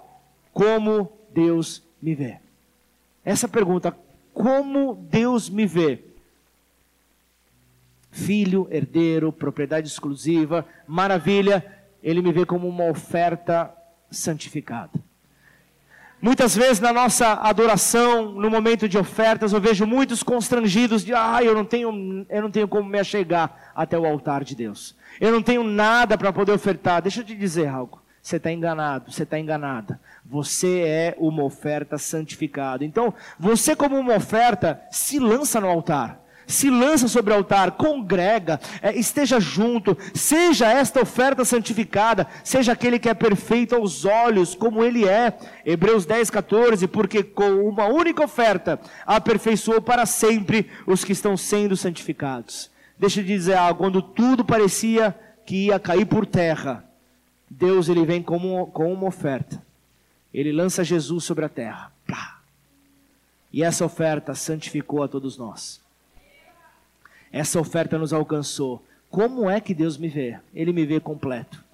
[0.53, 2.39] como Deus me vê?
[3.25, 3.97] Essa pergunta,
[4.33, 6.03] como Deus me vê?
[8.11, 11.65] Filho, herdeiro, propriedade exclusiva, maravilha,
[12.03, 13.73] ele me vê como uma oferta
[14.11, 14.91] santificada.
[16.23, 21.43] Muitas vezes na nossa adoração, no momento de ofertas, eu vejo muitos constrangidos de, ah,
[21.43, 24.95] eu não tenho, eu não tenho como me achegar até o altar de Deus.
[25.19, 27.01] Eu não tenho nada para poder ofertar.
[27.01, 28.03] Deixa eu te dizer algo.
[28.23, 30.01] Você está enganado, você está enganada.
[30.25, 32.85] Você é uma oferta santificada.
[32.85, 36.21] Então, você, como uma oferta, se lança no altar.
[36.47, 42.99] Se lança sobre o altar, congrega, é, esteja junto, seja esta oferta santificada, seja aquele
[42.99, 45.33] que é perfeito aos olhos, como ele é.
[45.65, 51.77] Hebreus 10, 14, porque com uma única oferta aperfeiçoou para sempre os que estão sendo
[51.77, 52.69] santificados.
[52.99, 55.15] Deixa eu dizer algo, quando tudo parecia
[55.47, 56.90] que ia cair por terra,
[57.51, 59.61] Deus ele vem como, com uma oferta.
[60.33, 61.93] Ele lança Jesus sobre a terra.
[63.53, 65.81] E essa oferta santificou a todos nós.
[67.33, 68.85] Essa oferta nos alcançou.
[69.11, 70.39] Como é que Deus me vê?
[70.55, 71.65] Ele me vê completo.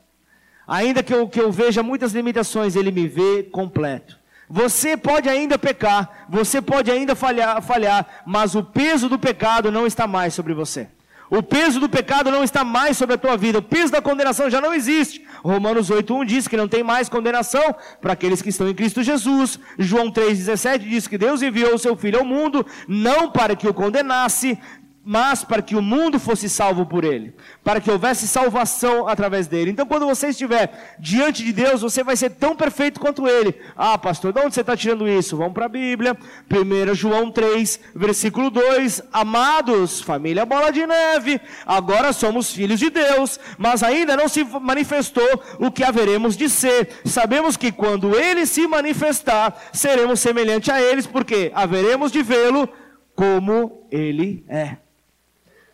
[0.66, 4.18] Ainda que eu, que eu veja muitas limitações, Ele me vê completo.
[4.49, 9.87] Você pode ainda pecar, você pode ainda falhar, falhar, mas o peso do pecado não
[9.87, 10.89] está mais sobre você.
[11.29, 13.59] O peso do pecado não está mais sobre a tua vida.
[13.59, 15.24] O peso da condenação já não existe.
[15.43, 19.59] Romanos 8:1 diz que não tem mais condenação para aqueles que estão em Cristo Jesus.
[19.79, 23.74] João 3:17 diz que Deus enviou o seu filho ao mundo não para que o
[23.74, 24.59] condenasse,
[25.09, 27.33] mas para que o mundo fosse salvo por ele,
[27.63, 29.71] para que houvesse salvação através dele.
[29.71, 33.55] Então, quando você estiver diante de Deus, você vai ser tão perfeito quanto ele.
[33.77, 35.37] Ah, pastor, de onde você está tirando isso?
[35.37, 36.19] Vamos para a Bíblia,
[36.51, 43.39] 1 João 3, versículo 2: Amados, família Bola de Neve, agora somos filhos de Deus,
[43.57, 46.89] mas ainda não se manifestou o que haveremos de ser.
[47.05, 52.69] Sabemos que quando ele se manifestar, seremos semelhantes a eles, porque haveremos de vê-lo
[53.15, 54.79] como ele é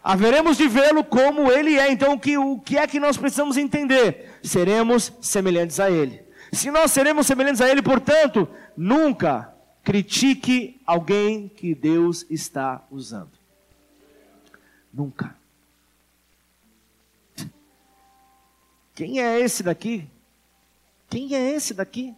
[0.03, 1.90] haveremos de vê-lo como ele é.
[1.90, 4.38] Então, o que, o que é que nós precisamos entender?
[4.42, 6.22] Seremos semelhantes a ele.
[6.53, 13.30] Se nós seremos semelhantes a ele, portanto, nunca critique alguém que Deus está usando.
[14.92, 15.34] Nunca.
[18.94, 20.07] Quem é esse daqui?
[21.09, 22.14] Quem é esse daqui?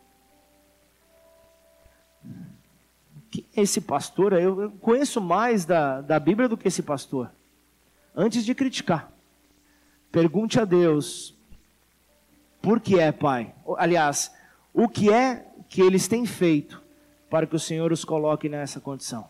[3.30, 4.32] Quem é esse pastor?
[4.32, 7.30] Eu conheço mais da, da Bíblia do que esse pastor
[8.14, 9.10] antes de criticar,
[10.10, 11.34] pergunte a Deus:
[12.62, 13.54] por que é, Pai?
[13.76, 14.32] Aliás,
[14.72, 16.82] o que é que eles têm feito
[17.28, 19.28] para que o Senhor os coloque nessa condição?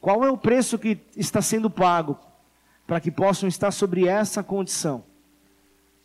[0.00, 2.18] Qual é o preço que está sendo pago
[2.86, 5.04] para que possam estar sobre essa condição?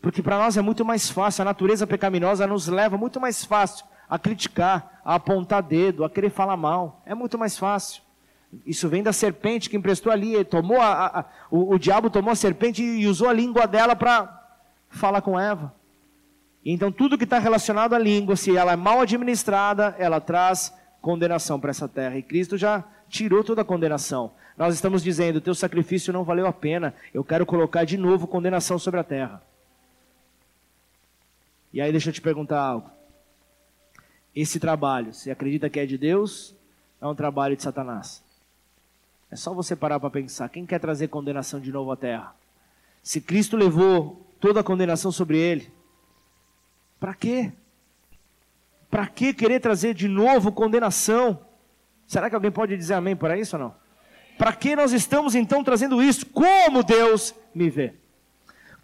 [0.02, 3.86] Porque para nós é muito mais fácil, a natureza pecaminosa nos leva muito mais fácil
[4.10, 7.02] a criticar, a apontar dedo, a querer falar mal.
[7.06, 8.04] É muito mais fácil.
[8.66, 12.36] Isso vem da serpente que emprestou ali, tomou a, a, o, o, diabo tomou a
[12.36, 14.42] serpente e usou a língua dela para
[14.90, 15.74] falar com Eva.
[16.66, 21.60] Então tudo que está relacionado à língua, se ela é mal administrada, ela traz condenação
[21.60, 22.18] para essa terra.
[22.18, 24.32] E Cristo já tirou toda a condenação.
[24.58, 28.78] Nós estamos dizendo: teu sacrifício não valeu a pena, eu quero colocar de novo condenação
[28.78, 29.42] sobre a terra.
[31.74, 32.90] E aí, deixa eu te perguntar algo.
[34.36, 36.56] Esse trabalho, você acredita que é de Deus?
[37.02, 38.24] É um trabalho de Satanás?
[39.34, 42.36] É só você parar para pensar: quem quer trazer condenação de novo à terra?
[43.02, 45.74] Se Cristo levou toda a condenação sobre ele,
[47.00, 47.52] para quê?
[48.92, 51.40] Para que querer trazer de novo condenação?
[52.06, 53.76] Será que alguém pode dizer amém para isso ou não?
[54.38, 56.28] Para que nós estamos então trazendo isso?
[56.28, 57.96] Como Deus me vê?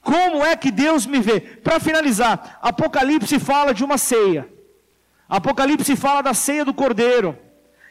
[0.02, 1.41] Como é que Deus me vê?
[1.41, 4.50] Para finalizar, Apocalipse fala de uma ceia.
[5.30, 7.38] Apocalipse fala da ceia do Cordeiro.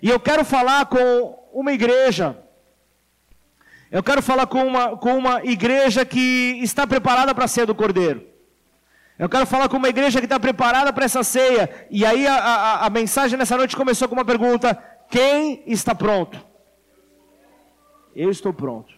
[0.02, 2.36] E eu quero falar com uma igreja.
[3.90, 7.74] Eu quero falar com uma, com uma igreja que está preparada para a ceia do
[7.74, 8.26] Cordeiro.
[9.18, 11.86] Eu quero falar com uma igreja que está preparada para essa ceia.
[11.90, 14.74] E aí a, a, a mensagem nessa noite começou com uma pergunta:
[15.10, 16.38] Quem está pronto?
[18.14, 18.92] Eu estou pronto.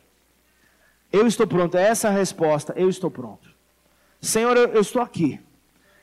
[1.13, 1.77] Eu estou pronto.
[1.79, 2.75] É essa a resposta.
[2.77, 3.49] Eu estou pronto.
[4.21, 5.41] Senhor, eu, eu estou aqui.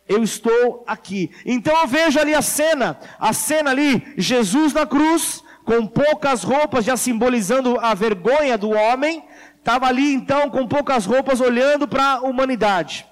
[0.07, 1.29] Eu estou aqui.
[1.45, 6.85] Então eu vejo ali a cena, a cena ali, Jesus na cruz, com poucas roupas,
[6.85, 9.21] já simbolizando a vergonha do homem,
[9.57, 13.05] estava ali então com poucas roupas, olhando para a humanidade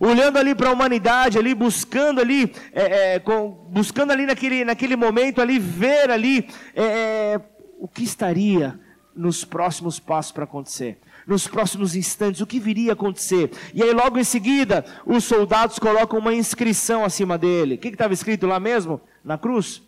[0.00, 4.94] olhando ali para a humanidade, ali buscando ali, é, é, com, buscando ali naquele, naquele
[4.94, 7.40] momento ali ver ali é, é
[7.80, 8.78] o que estaria
[9.12, 13.50] nos próximos passos para acontecer, nos próximos instantes, o que viria a acontecer.
[13.74, 17.74] E aí logo em seguida, os soldados colocam uma inscrição acima dele.
[17.74, 19.00] O que estava escrito lá mesmo?
[19.24, 19.82] Na cruz?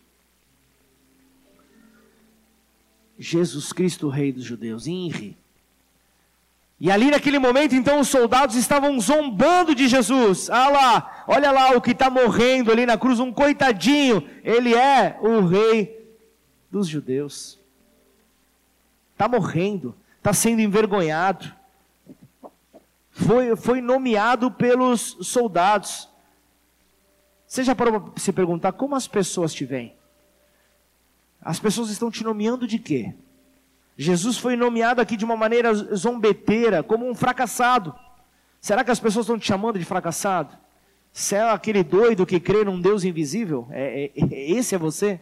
[3.21, 5.37] Jesus Cristo, Rei dos Judeus, INRI.
[6.81, 10.49] E ali naquele momento, então, os soldados estavam zombando de Jesus.
[10.49, 14.27] Ah lá, olha lá o que está morrendo ali na cruz, um coitadinho.
[14.43, 16.17] Ele é o rei
[16.71, 17.59] dos judeus.
[19.13, 21.53] Está morrendo, está sendo envergonhado.
[23.11, 26.09] Foi, foi nomeado pelos soldados.
[27.47, 30.00] Você já parou para se perguntar como as pessoas te veem?
[31.43, 33.15] As pessoas estão te nomeando de quê?
[33.97, 37.95] Jesus foi nomeado aqui de uma maneira zombeteira, como um fracassado.
[38.61, 40.57] Será que as pessoas estão te chamando de fracassado?
[41.13, 43.67] Você é aquele doido que crê num Deus invisível?
[43.71, 45.21] É, é, é esse é você?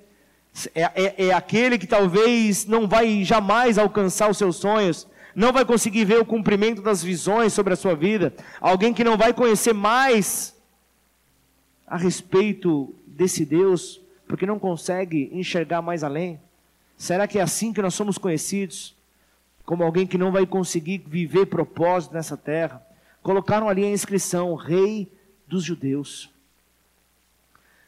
[0.74, 5.64] É, é, é aquele que talvez não vai jamais alcançar os seus sonhos, não vai
[5.64, 9.72] conseguir ver o cumprimento das visões sobre a sua vida, alguém que não vai conhecer
[9.72, 10.56] mais
[11.86, 16.38] a respeito desse Deus, porque não consegue enxergar mais além.
[16.96, 18.94] Será que é assim que nós somos conhecidos?
[19.64, 22.86] Como alguém que não vai conseguir viver propósito nessa terra?
[23.22, 25.10] Colocaram ali a inscrição: Rei
[25.46, 26.30] dos Judeus.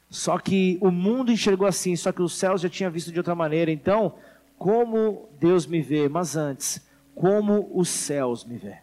[0.09, 3.35] Só que o mundo enxergou assim, só que os céus já tinha visto de outra
[3.35, 3.71] maneira.
[3.71, 4.15] Então,
[4.59, 6.09] como Deus me vê?
[6.09, 6.85] Mas antes,
[7.15, 8.79] como os céus me vê?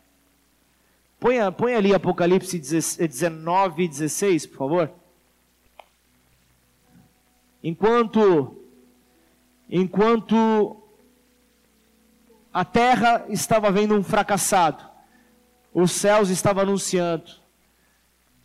[1.20, 4.92] Põe, põe ali Apocalipse 19 e 16, por favor.
[7.64, 8.56] Enquanto
[9.70, 10.78] enquanto
[12.54, 14.84] a terra estava vendo um fracassado,
[15.74, 17.26] os céus estavam anunciando,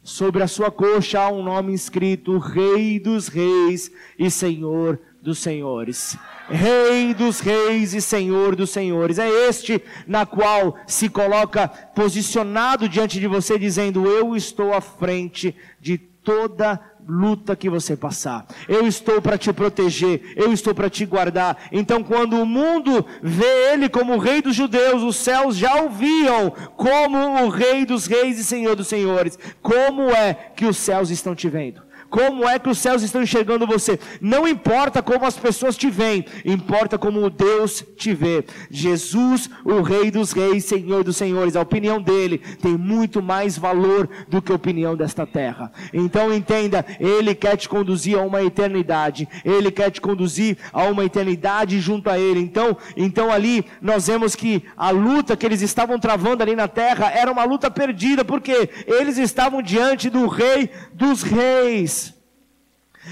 [0.02, 6.18] sobre a sua coxa há um nome escrito: Rei dos Reis e Senhor dos Senhores.
[6.48, 9.18] Rei dos Reis e Senhor dos Senhores.
[9.18, 15.54] É este na qual se coloca posicionado diante de você, dizendo: Eu estou à frente
[15.80, 18.46] de toda luta que você passar.
[18.68, 21.68] Eu estou para te proteger, eu estou para te guardar.
[21.70, 25.90] Então, quando o mundo vê ele como o rei dos judeus, os céus já o
[25.90, 29.38] viam como o rei dos reis e senhor dos senhores.
[29.60, 31.82] Como é que os céus estão te vendo?
[32.12, 33.98] Como é que os céus estão enxergando você.
[34.20, 38.44] Não importa como as pessoas te veem, importa como Deus te vê.
[38.70, 44.06] Jesus, o Rei dos Reis, Senhor dos Senhores, a opinião dele tem muito mais valor
[44.28, 45.72] do que a opinião desta terra.
[45.90, 49.26] Então entenda, ele quer te conduzir a uma eternidade.
[49.42, 52.40] Ele quer te conduzir a uma eternidade junto a ele.
[52.40, 57.10] Então, então ali nós vemos que a luta que eles estavam travando ali na terra
[57.10, 62.01] era uma luta perdida, porque eles estavam diante do Rei dos Reis.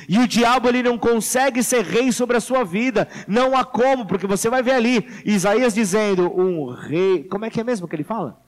[0.08, 3.08] E o diabo ele não consegue ser rei sobre a sua vida.
[3.26, 7.24] Não há como, porque você vai ver ali Isaías dizendo: um rei.
[7.24, 8.40] Como é que é mesmo que ele fala?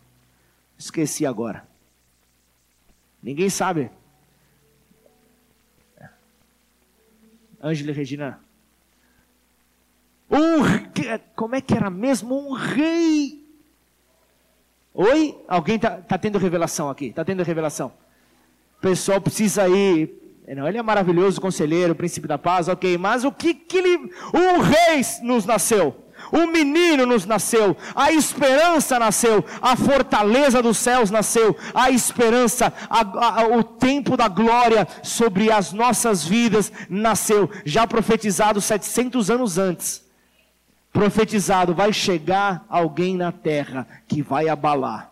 [0.78, 1.66] Esqueci agora.
[3.22, 3.90] Ninguém sabe.
[7.62, 8.40] Ângela Regina.
[10.30, 10.62] Um,
[11.36, 12.34] como é que era mesmo?
[12.36, 13.44] Um rei.
[14.94, 15.38] Oi?
[15.46, 17.06] Alguém está tá tendo revelação aqui?
[17.06, 17.92] Está tendo revelação?
[18.78, 23.30] O pessoal precisa ir Não, ele é maravilhoso, conselheiro, príncipe da paz, ok, mas o
[23.30, 24.12] que que ele.
[24.34, 25.96] Um rei nos nasceu.
[26.32, 33.00] Um menino nos nasceu, a esperança nasceu, a fortaleza dos céus nasceu, a esperança, a,
[33.40, 40.04] a, o tempo da glória sobre as nossas vidas nasceu, já profetizado 700 anos antes.
[40.92, 45.11] Profetizado, vai chegar alguém na terra que vai abalar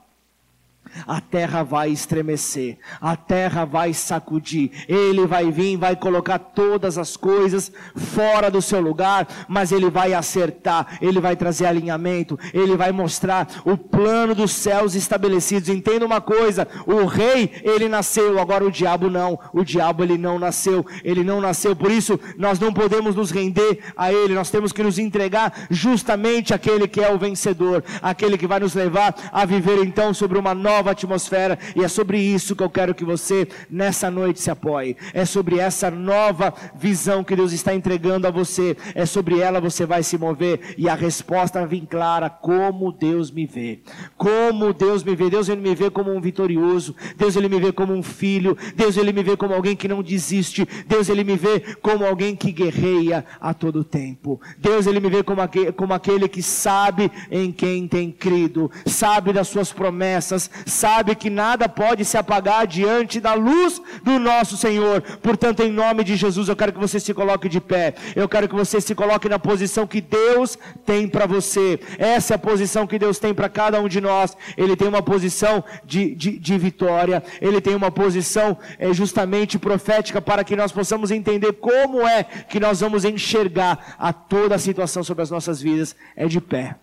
[1.06, 7.16] a terra vai estremecer, a terra vai sacudir, ele vai vir, vai colocar todas as
[7.16, 12.92] coisas fora do seu lugar, mas ele vai acertar, ele vai trazer alinhamento, ele vai
[12.92, 15.68] mostrar o plano dos céus estabelecidos.
[15.68, 20.38] Entenda uma coisa: o rei, ele nasceu, agora o diabo não, o diabo ele não
[20.38, 24.72] nasceu, ele não nasceu, por isso nós não podemos nos render a ele, nós temos
[24.72, 29.44] que nos entregar justamente àquele que é o vencedor, aquele que vai nos levar a
[29.44, 33.04] viver então sobre uma nova nova atmosfera, e é sobre isso que eu quero que
[33.04, 34.96] você nessa noite se apoie.
[35.12, 39.84] É sobre essa nova visão que Deus está entregando a você, é sobre ela você
[39.84, 43.80] vai se mover, e a resposta vem clara: como Deus me vê.
[44.16, 45.28] Como Deus me vê.
[45.28, 48.96] Deus ele me vê como um vitorioso, Deus ele me vê como um filho, Deus
[48.96, 52.52] ele me vê como alguém que não desiste, Deus ele me vê como alguém que
[52.52, 54.40] guerreia a todo tempo.
[54.58, 59.32] Deus ele me vê como aquele, como aquele que sabe em quem tem crido, sabe
[59.32, 65.02] das suas promessas, sabe que nada pode se apagar diante da luz do nosso Senhor.
[65.22, 67.94] Portanto, em nome de Jesus, eu quero que você se coloque de pé.
[68.14, 71.80] Eu quero que você se coloque na posição que Deus tem para você.
[71.98, 74.36] Essa é a posição que Deus tem para cada um de nós.
[74.56, 77.22] Ele tem uma posição de, de, de vitória.
[77.40, 82.60] Ele tem uma posição é, justamente profética para que nós possamos entender como é que
[82.60, 85.96] nós vamos enxergar a toda a situação sobre as nossas vidas.
[86.16, 86.76] É de pé.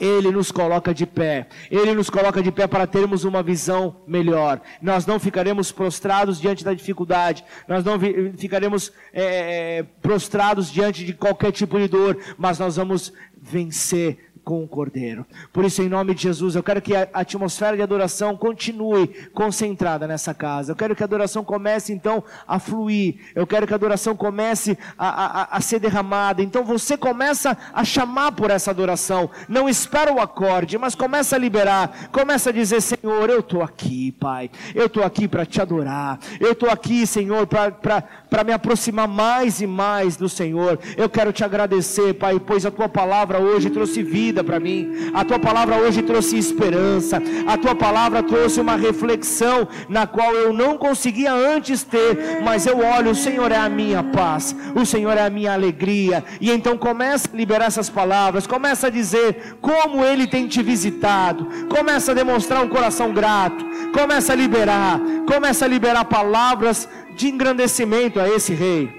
[0.00, 1.46] Ele nos coloca de pé.
[1.70, 4.60] Ele nos coloca de pé para termos uma visão melhor.
[4.80, 7.44] Nós não ficaremos prostrados diante da dificuldade.
[7.66, 7.98] Nós não
[8.36, 12.18] ficaremos é, prostrados diante de qualquer tipo de dor.
[12.38, 15.24] Mas nós vamos vencer com o Cordeiro.
[15.52, 20.06] Por isso, em nome de Jesus, eu quero que a atmosfera de adoração continue concentrada
[20.06, 20.72] nessa casa.
[20.72, 23.16] Eu quero que a adoração comece então a fluir.
[23.34, 26.42] Eu quero que a adoração comece a, a, a ser derramada.
[26.42, 29.30] Então você começa a chamar por essa adoração.
[29.48, 32.10] Não espera o acorde, mas começa a liberar.
[32.10, 34.50] Começa a dizer: Senhor, eu estou aqui, Pai.
[34.74, 36.18] Eu estou aqui para te adorar.
[36.40, 40.78] Eu estou aqui, Senhor, para me aproximar mais e mais do Senhor.
[40.96, 45.10] Eu quero te agradecer, Pai, pois a tua palavra hoje trouxe vida vida para mim.
[45.12, 47.22] A tua palavra hoje trouxe esperança.
[47.46, 52.78] A tua palavra trouxe uma reflexão na qual eu não conseguia antes ter, mas eu
[52.78, 56.24] olho, o Senhor é a minha paz, o Senhor é a minha alegria.
[56.40, 61.46] E então começa a liberar essas palavras, começa a dizer como ele tem te visitado,
[61.68, 68.18] começa a demonstrar um coração grato, começa a liberar, começa a liberar palavras de engrandecimento
[68.18, 68.90] a esse rei.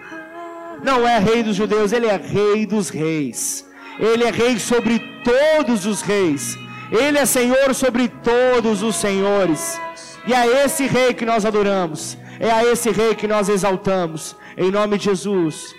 [0.84, 3.66] Não é rei dos judeus, ele é rei dos reis.
[4.00, 6.58] Ele é rei sobre todos os reis.
[6.92, 9.80] Ele é Senhor sobre todos os senhores.
[10.28, 12.18] E é esse rei que nós adoramos.
[12.40, 14.36] É a esse rei que nós exaltamos.
[14.58, 15.76] Em nome de Jesus.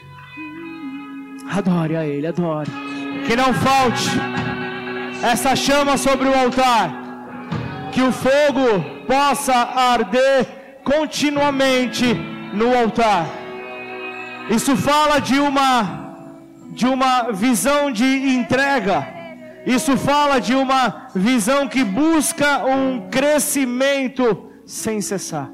[1.51, 2.71] Adore a Ele, adore.
[3.27, 4.11] Que não falte
[5.23, 6.93] essa chama sobre o altar.
[7.93, 10.47] Que o fogo possa arder
[10.83, 12.15] continuamente
[12.53, 13.27] no altar.
[14.51, 16.04] Isso fala de uma
[16.75, 19.07] de uma visão de entrega.
[19.65, 25.51] Isso fala de uma visão que busca um crescimento sem cessar.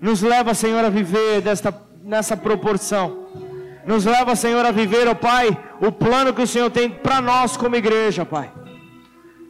[0.00, 1.74] Nos leva, Senhor, a viver desta,
[2.04, 3.26] nessa proporção.
[3.86, 7.20] Nos leva, Senhor, a viver, ó oh, Pai, o plano que o Senhor tem para
[7.20, 8.52] nós como igreja, Pai.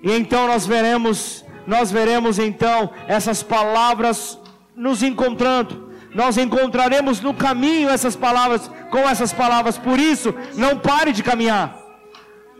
[0.02, 4.38] E então nós veremos, nós veremos então essas palavras
[4.74, 9.78] nos encontrando nós encontraremos no caminho essas palavras, com essas palavras.
[9.78, 11.76] Por isso, não pare de caminhar.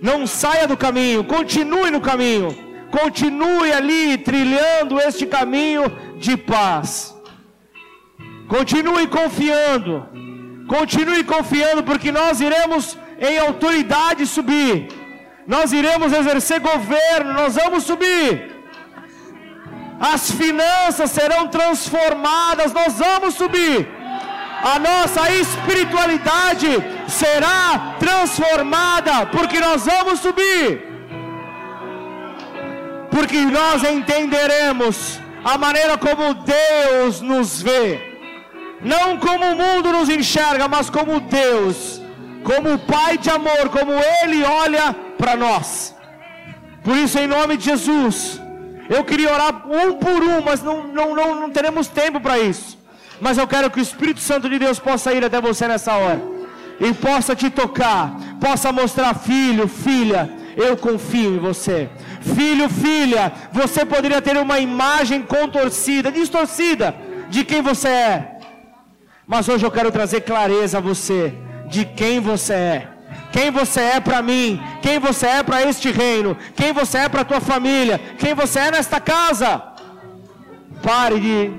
[0.00, 2.56] Não saia do caminho, continue no caminho.
[2.90, 5.84] Continue ali trilhando este caminho
[6.16, 7.14] de paz.
[8.48, 10.08] Continue confiando.
[10.66, 14.88] Continue confiando, porque nós iremos em autoridade subir.
[15.46, 18.59] Nós iremos exercer governo, nós vamos subir
[20.00, 23.86] as finanças serão transformadas, nós vamos subir.
[24.62, 26.68] A nossa espiritualidade
[27.06, 30.88] será transformada, porque nós vamos subir.
[33.10, 38.08] Porque nós entenderemos a maneira como Deus nos vê.
[38.80, 42.00] Não como o mundo nos enxerga, mas como Deus,
[42.42, 45.94] como o Pai de amor, como Ele olha para nós.
[46.82, 48.40] Por isso, em nome de Jesus,
[48.90, 52.76] eu queria orar um por um, mas não, não, não, não teremos tempo para isso.
[53.20, 56.20] Mas eu quero que o Espírito Santo de Deus possa ir até você nessa hora
[56.80, 61.88] e possa te tocar, possa mostrar, filho, filha, eu confio em você.
[62.20, 66.94] Filho, filha, você poderia ter uma imagem contorcida, distorcida
[67.28, 68.38] de quem você é.
[69.26, 71.32] Mas hoje eu quero trazer clareza a você
[71.68, 72.88] de quem você é.
[73.32, 77.20] Quem você é para mim, quem você é para este reino, quem você é para
[77.20, 79.62] a tua família, quem você é nesta casa.
[80.82, 81.52] Pare de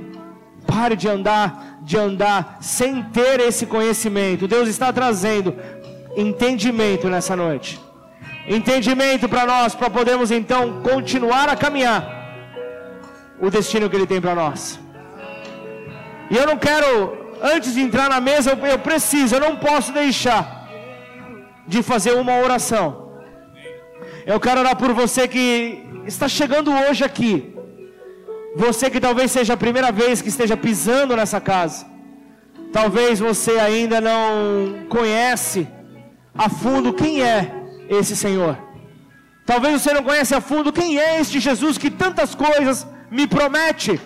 [0.67, 4.47] pare de andar, de andar sem ter esse conhecimento.
[4.47, 5.55] Deus está trazendo
[6.15, 7.80] entendimento nessa noite.
[8.47, 12.22] Entendimento para nós, para podermos então continuar a caminhar
[13.39, 14.80] o destino que Ele tem para nós.
[16.30, 19.91] E eu não quero, antes de entrar na mesa, eu, eu preciso, eu não posso
[19.91, 20.61] deixar
[21.68, 23.12] de fazer uma oração.
[24.26, 27.55] Eu quero orar por você que está chegando hoje aqui.
[28.55, 31.86] Você que talvez seja a primeira vez que esteja pisando nessa casa.
[32.72, 35.68] Talvez você ainda não conhece
[36.34, 37.51] a fundo quem é
[37.89, 38.57] esse Senhor.
[39.45, 43.99] Talvez você não conhece a fundo quem é este Jesus que tantas coisas me promete.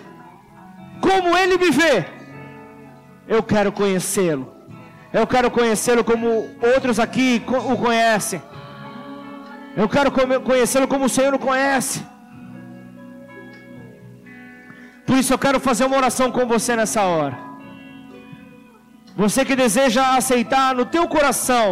[1.00, 2.04] Como ele me vê.
[3.28, 4.55] Eu quero conhecê-lo.
[5.18, 6.28] Eu quero conhecê-lo como
[6.72, 7.42] outros aqui
[7.72, 8.40] o conhecem.
[9.74, 10.10] Eu quero
[10.48, 12.04] conhecê-lo como o Senhor o conhece.
[15.06, 17.38] Por isso eu quero fazer uma oração com você nessa hora.
[19.16, 21.68] Você que deseja aceitar no teu coração,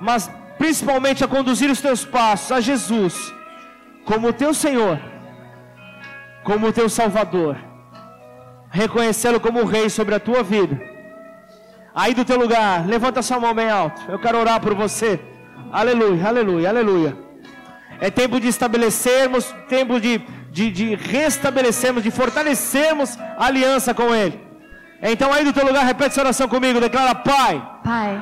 [0.00, 3.14] mas principalmente a conduzir os teus passos a Jesus
[4.04, 5.00] como o teu Senhor,
[6.44, 7.56] como o teu Salvador,
[8.70, 10.93] reconhecê-lo como o Rei sobre a tua vida.
[11.94, 14.02] Aí do teu lugar, levanta sua mão bem alto.
[14.08, 15.20] Eu quero orar por você.
[15.72, 17.16] Aleluia, aleluia, aleluia.
[18.00, 20.20] É tempo de estabelecermos, tempo de,
[20.50, 24.40] de, de restabelecermos, de fortalecermos a aliança com Ele.
[25.00, 26.80] Então aí do teu lugar, repete essa oração comigo.
[26.80, 27.64] Declara, Pai.
[27.84, 28.20] Pai.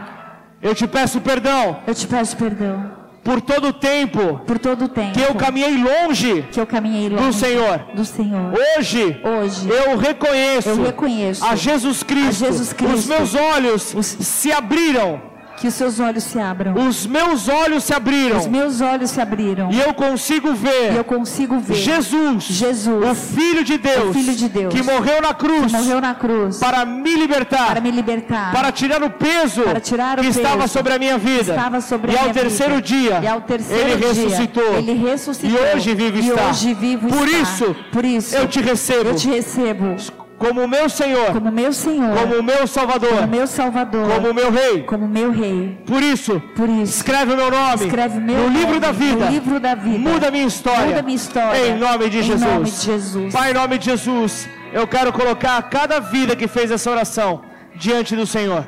[0.60, 1.80] Eu te peço perdão.
[1.86, 3.01] Eu te peço perdão.
[3.22, 4.40] Por todo o tempo.
[4.46, 5.12] Por todo o tempo.
[5.12, 6.44] Que eu caminhei longe.
[6.50, 7.24] Que eu caminhei longe.
[7.24, 7.78] Do Senhor.
[7.94, 8.52] Do Senhor.
[8.76, 9.20] Hoje.
[9.22, 9.68] Hoje.
[9.68, 10.68] Eu reconheço.
[10.68, 11.44] Eu reconheço.
[11.44, 12.44] A Jesus Cristo.
[12.44, 12.94] A Jesus Cristo.
[12.96, 14.06] Os meus olhos Os...
[14.06, 15.31] se abriram
[15.62, 16.74] que os seus olhos se abram.
[16.88, 18.38] Os meus olhos se abriram.
[18.38, 19.70] Os meus olhos se abriram.
[19.70, 20.92] E eu consigo ver.
[20.92, 21.76] E eu consigo ver.
[21.76, 22.42] Jesus.
[22.42, 23.08] Jesus.
[23.08, 24.10] O filho de Deus.
[24.10, 24.74] O filho de Deus.
[24.74, 25.70] Que morreu na cruz.
[25.70, 26.58] Que morreu na cruz.
[26.58, 27.68] Para me libertar.
[27.68, 28.50] Para me libertar.
[28.52, 29.62] Para tirar o peso.
[29.62, 31.52] Para tirar o que peso estava sobre a minha vida.
[31.52, 32.86] Estava sobre e a ao minha terceiro vida.
[32.88, 33.20] dia.
[33.22, 34.08] E ao terceiro ele dia.
[34.08, 34.74] ressuscitou.
[34.78, 35.60] Ele ressuscitou.
[35.60, 36.48] E hoje vive e está.
[36.50, 37.40] hoje vivo Por está.
[37.40, 37.76] isso.
[37.92, 38.34] Por isso.
[38.34, 39.10] Eu te recebo.
[39.10, 39.94] Eu te recebo
[40.42, 44.82] como meu Senhor, como meu Senhor, como meu Salvador, como meu Salvador, como meu Rei,
[44.82, 45.78] como meu Rei.
[45.86, 49.24] Por isso, por isso, escreve o meu nome, escreve meu no nome, livro da vida,
[49.24, 52.50] no livro da vida, muda minha história, muda minha história, em nome de em Jesus,
[52.50, 53.32] nome de Jesus.
[53.32, 57.42] Pai, em nome de Jesus, eu quero colocar cada vida que fez essa oração
[57.76, 58.66] diante do Senhor.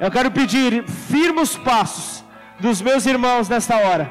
[0.00, 2.24] Eu quero pedir firmes passos
[2.58, 4.10] dos meus irmãos nesta hora.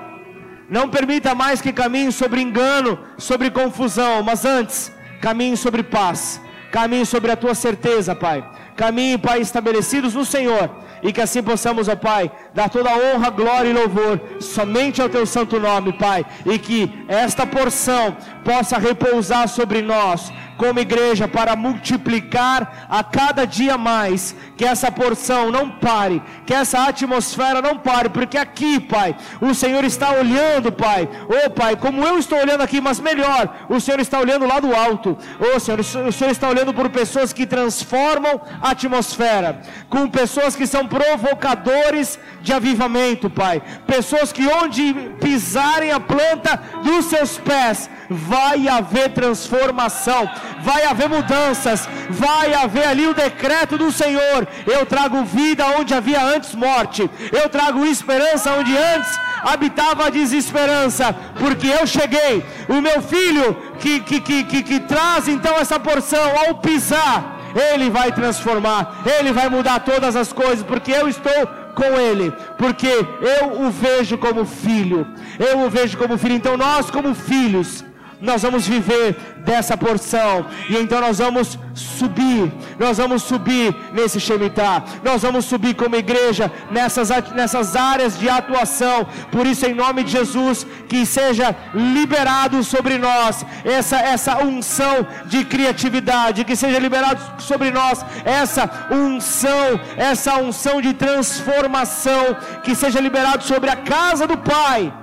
[0.70, 4.90] Não permita mais que caminhem sobre engano, sobre confusão, mas antes
[5.20, 6.40] caminhem sobre paz
[6.72, 8.44] caminhe sobre a tua certeza, Pai.
[8.76, 10.70] Caminhe, Pai, estabelecidos no Senhor.
[11.04, 15.26] E que assim possamos, ó Pai, dar toda honra, glória e louvor somente ao Teu
[15.26, 16.26] santo nome, Pai.
[16.46, 20.32] E que esta porção possa repousar sobre nós,
[20.62, 24.36] como igreja, para multiplicar a cada dia mais.
[24.56, 29.84] Que essa porção não pare, que essa atmosfera não pare, porque aqui, Pai, o Senhor
[29.84, 31.10] está olhando, Pai.
[31.28, 34.60] Ô oh, Pai, como eu estou olhando aqui, mas melhor, o Senhor está olhando lá
[34.60, 35.18] do alto.
[35.40, 40.56] Ô oh, Senhor, o Senhor está olhando por pessoas que transformam a atmosfera, com pessoas
[40.56, 43.64] que são provocadores de avivamento, Pai.
[43.88, 50.30] Pessoas que onde pisarem a planta dos seus pés, vai haver transformação,
[50.62, 54.48] vai haver mudanças, vai haver ali o decreto do Senhor.
[54.66, 61.16] Eu trago vida onde havia antes morte, eu trago esperança onde antes habitava a desesperança,
[61.40, 62.46] porque eu cheguei.
[62.70, 67.40] O meu filho que, que, que, que, que traz então essa porção ao pisar.
[67.54, 72.88] Ele vai transformar, Ele vai mudar todas as coisas, porque eu estou com Ele, porque
[72.88, 75.06] eu o vejo como filho,
[75.38, 76.36] eu o vejo como filho.
[76.36, 77.84] Então, nós, como filhos,
[78.22, 84.84] nós vamos viver dessa porção, e então nós vamos subir, nós vamos subir nesse Shemitah,
[85.04, 90.12] nós vamos subir como igreja nessas, nessas áreas de atuação, por isso, em nome de
[90.12, 97.72] Jesus, que seja liberado sobre nós essa, essa unção de criatividade, que seja liberado sobre
[97.72, 105.01] nós essa unção, essa unção de transformação, que seja liberado sobre a casa do Pai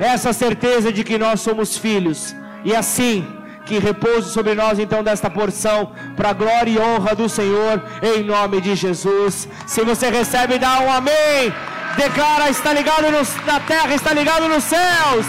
[0.00, 2.34] essa certeza de que nós somos filhos,
[2.64, 3.26] e assim
[3.68, 8.22] que repouse sobre nós então desta porção, para a glória e honra do Senhor, em
[8.24, 9.46] nome de Jesus.
[9.66, 11.52] Se você recebe, dá um amém.
[11.96, 13.06] Declara, está ligado
[13.46, 15.26] na terra, está ligado nos céus.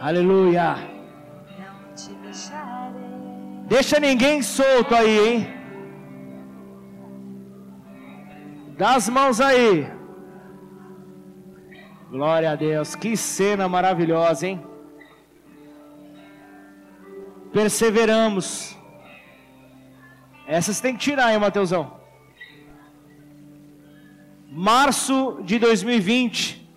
[0.00, 0.76] Aleluia.
[3.68, 5.48] Deixa ninguém solto aí, hein?
[8.76, 9.86] Dá as mãos aí.
[12.12, 12.94] Glória a Deus.
[12.94, 14.62] Que cena maravilhosa, hein?
[17.50, 18.76] Perseveramos.
[20.46, 21.98] Essas tem que tirar, hein, Mateusão?
[24.46, 26.70] Março de 2020,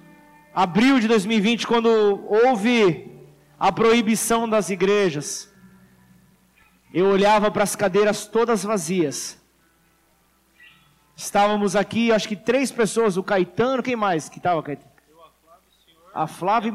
[0.53, 3.11] abril de 2020, quando houve
[3.59, 5.53] a proibição das igrejas,
[6.93, 9.37] eu olhava para as cadeiras todas vazias.
[11.13, 14.94] Estávamos aqui, acho que três pessoas, o Caetano, quem mais que estava, Caetano?
[16.15, 16.73] A Flávia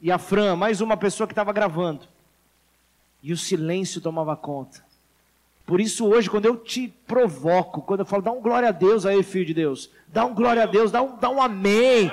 [0.00, 2.08] e a Fran, mais uma pessoa que estava gravando.
[3.22, 4.82] E o silêncio tomava conta.
[5.66, 9.04] Por isso hoje, quando eu te provoco, quando eu falo, dá um glória a Deus
[9.04, 9.90] aí, filho de Deus.
[10.08, 12.10] Dá um glória a Deus, dá um, dá um amém.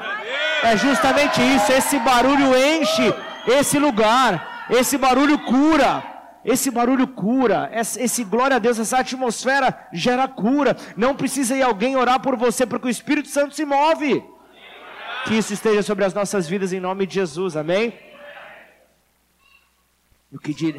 [0.62, 3.14] É justamente isso, esse barulho enche
[3.48, 4.68] esse lugar.
[4.70, 6.04] Esse barulho cura.
[6.44, 10.78] Esse barulho cura, esse, glória a Deus, essa atmosfera gera cura.
[10.96, 14.24] Não precisa ir alguém orar por você, porque o Espírito Santo se move.
[15.28, 17.94] Que isso esteja sobre as nossas vidas em nome de Jesus, amém?
[20.32, 20.76] O que dir...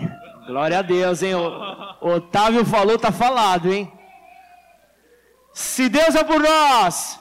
[0.47, 1.35] Glória a Deus, hein?
[1.35, 3.93] O Otávio falou, tá falado, hein?
[5.53, 7.21] Se Deus é por nós,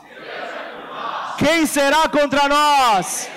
[1.38, 3.30] quem será contra nós?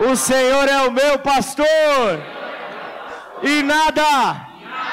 [0.00, 1.66] O Senhor é o meu pastor
[3.42, 4.48] e nada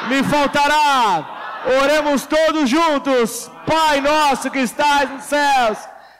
[0.10, 1.64] me faltará.
[1.82, 3.50] Oremos todos juntos.
[3.66, 5.80] Pai nosso que estás nos céus,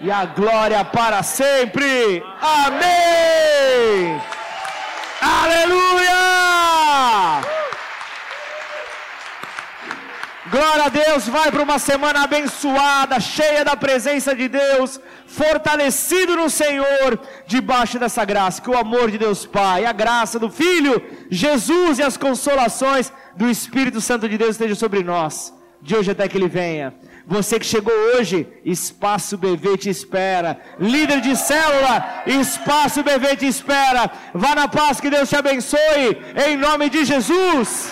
[0.00, 2.22] e a glória para sempre.
[2.40, 4.20] Amém!
[5.20, 5.98] Aleluia!
[10.50, 16.48] Glória a Deus, vai para uma semana abençoada, cheia da presença de Deus, fortalecido no
[16.48, 18.62] Senhor, debaixo dessa graça.
[18.62, 23.50] Que o amor de Deus Pai, a graça do Filho, Jesus e as consolações do
[23.50, 25.52] Espírito Santo de Deus estejam sobre nós,
[25.82, 26.94] de hoje até que Ele venha.
[27.28, 30.58] Você que chegou hoje, Espaço BV te espera.
[30.80, 34.10] Líder de célula, Espaço BV te espera.
[34.32, 36.06] Vá na paz, que Deus te abençoe.
[36.46, 37.90] Em nome de Jesus.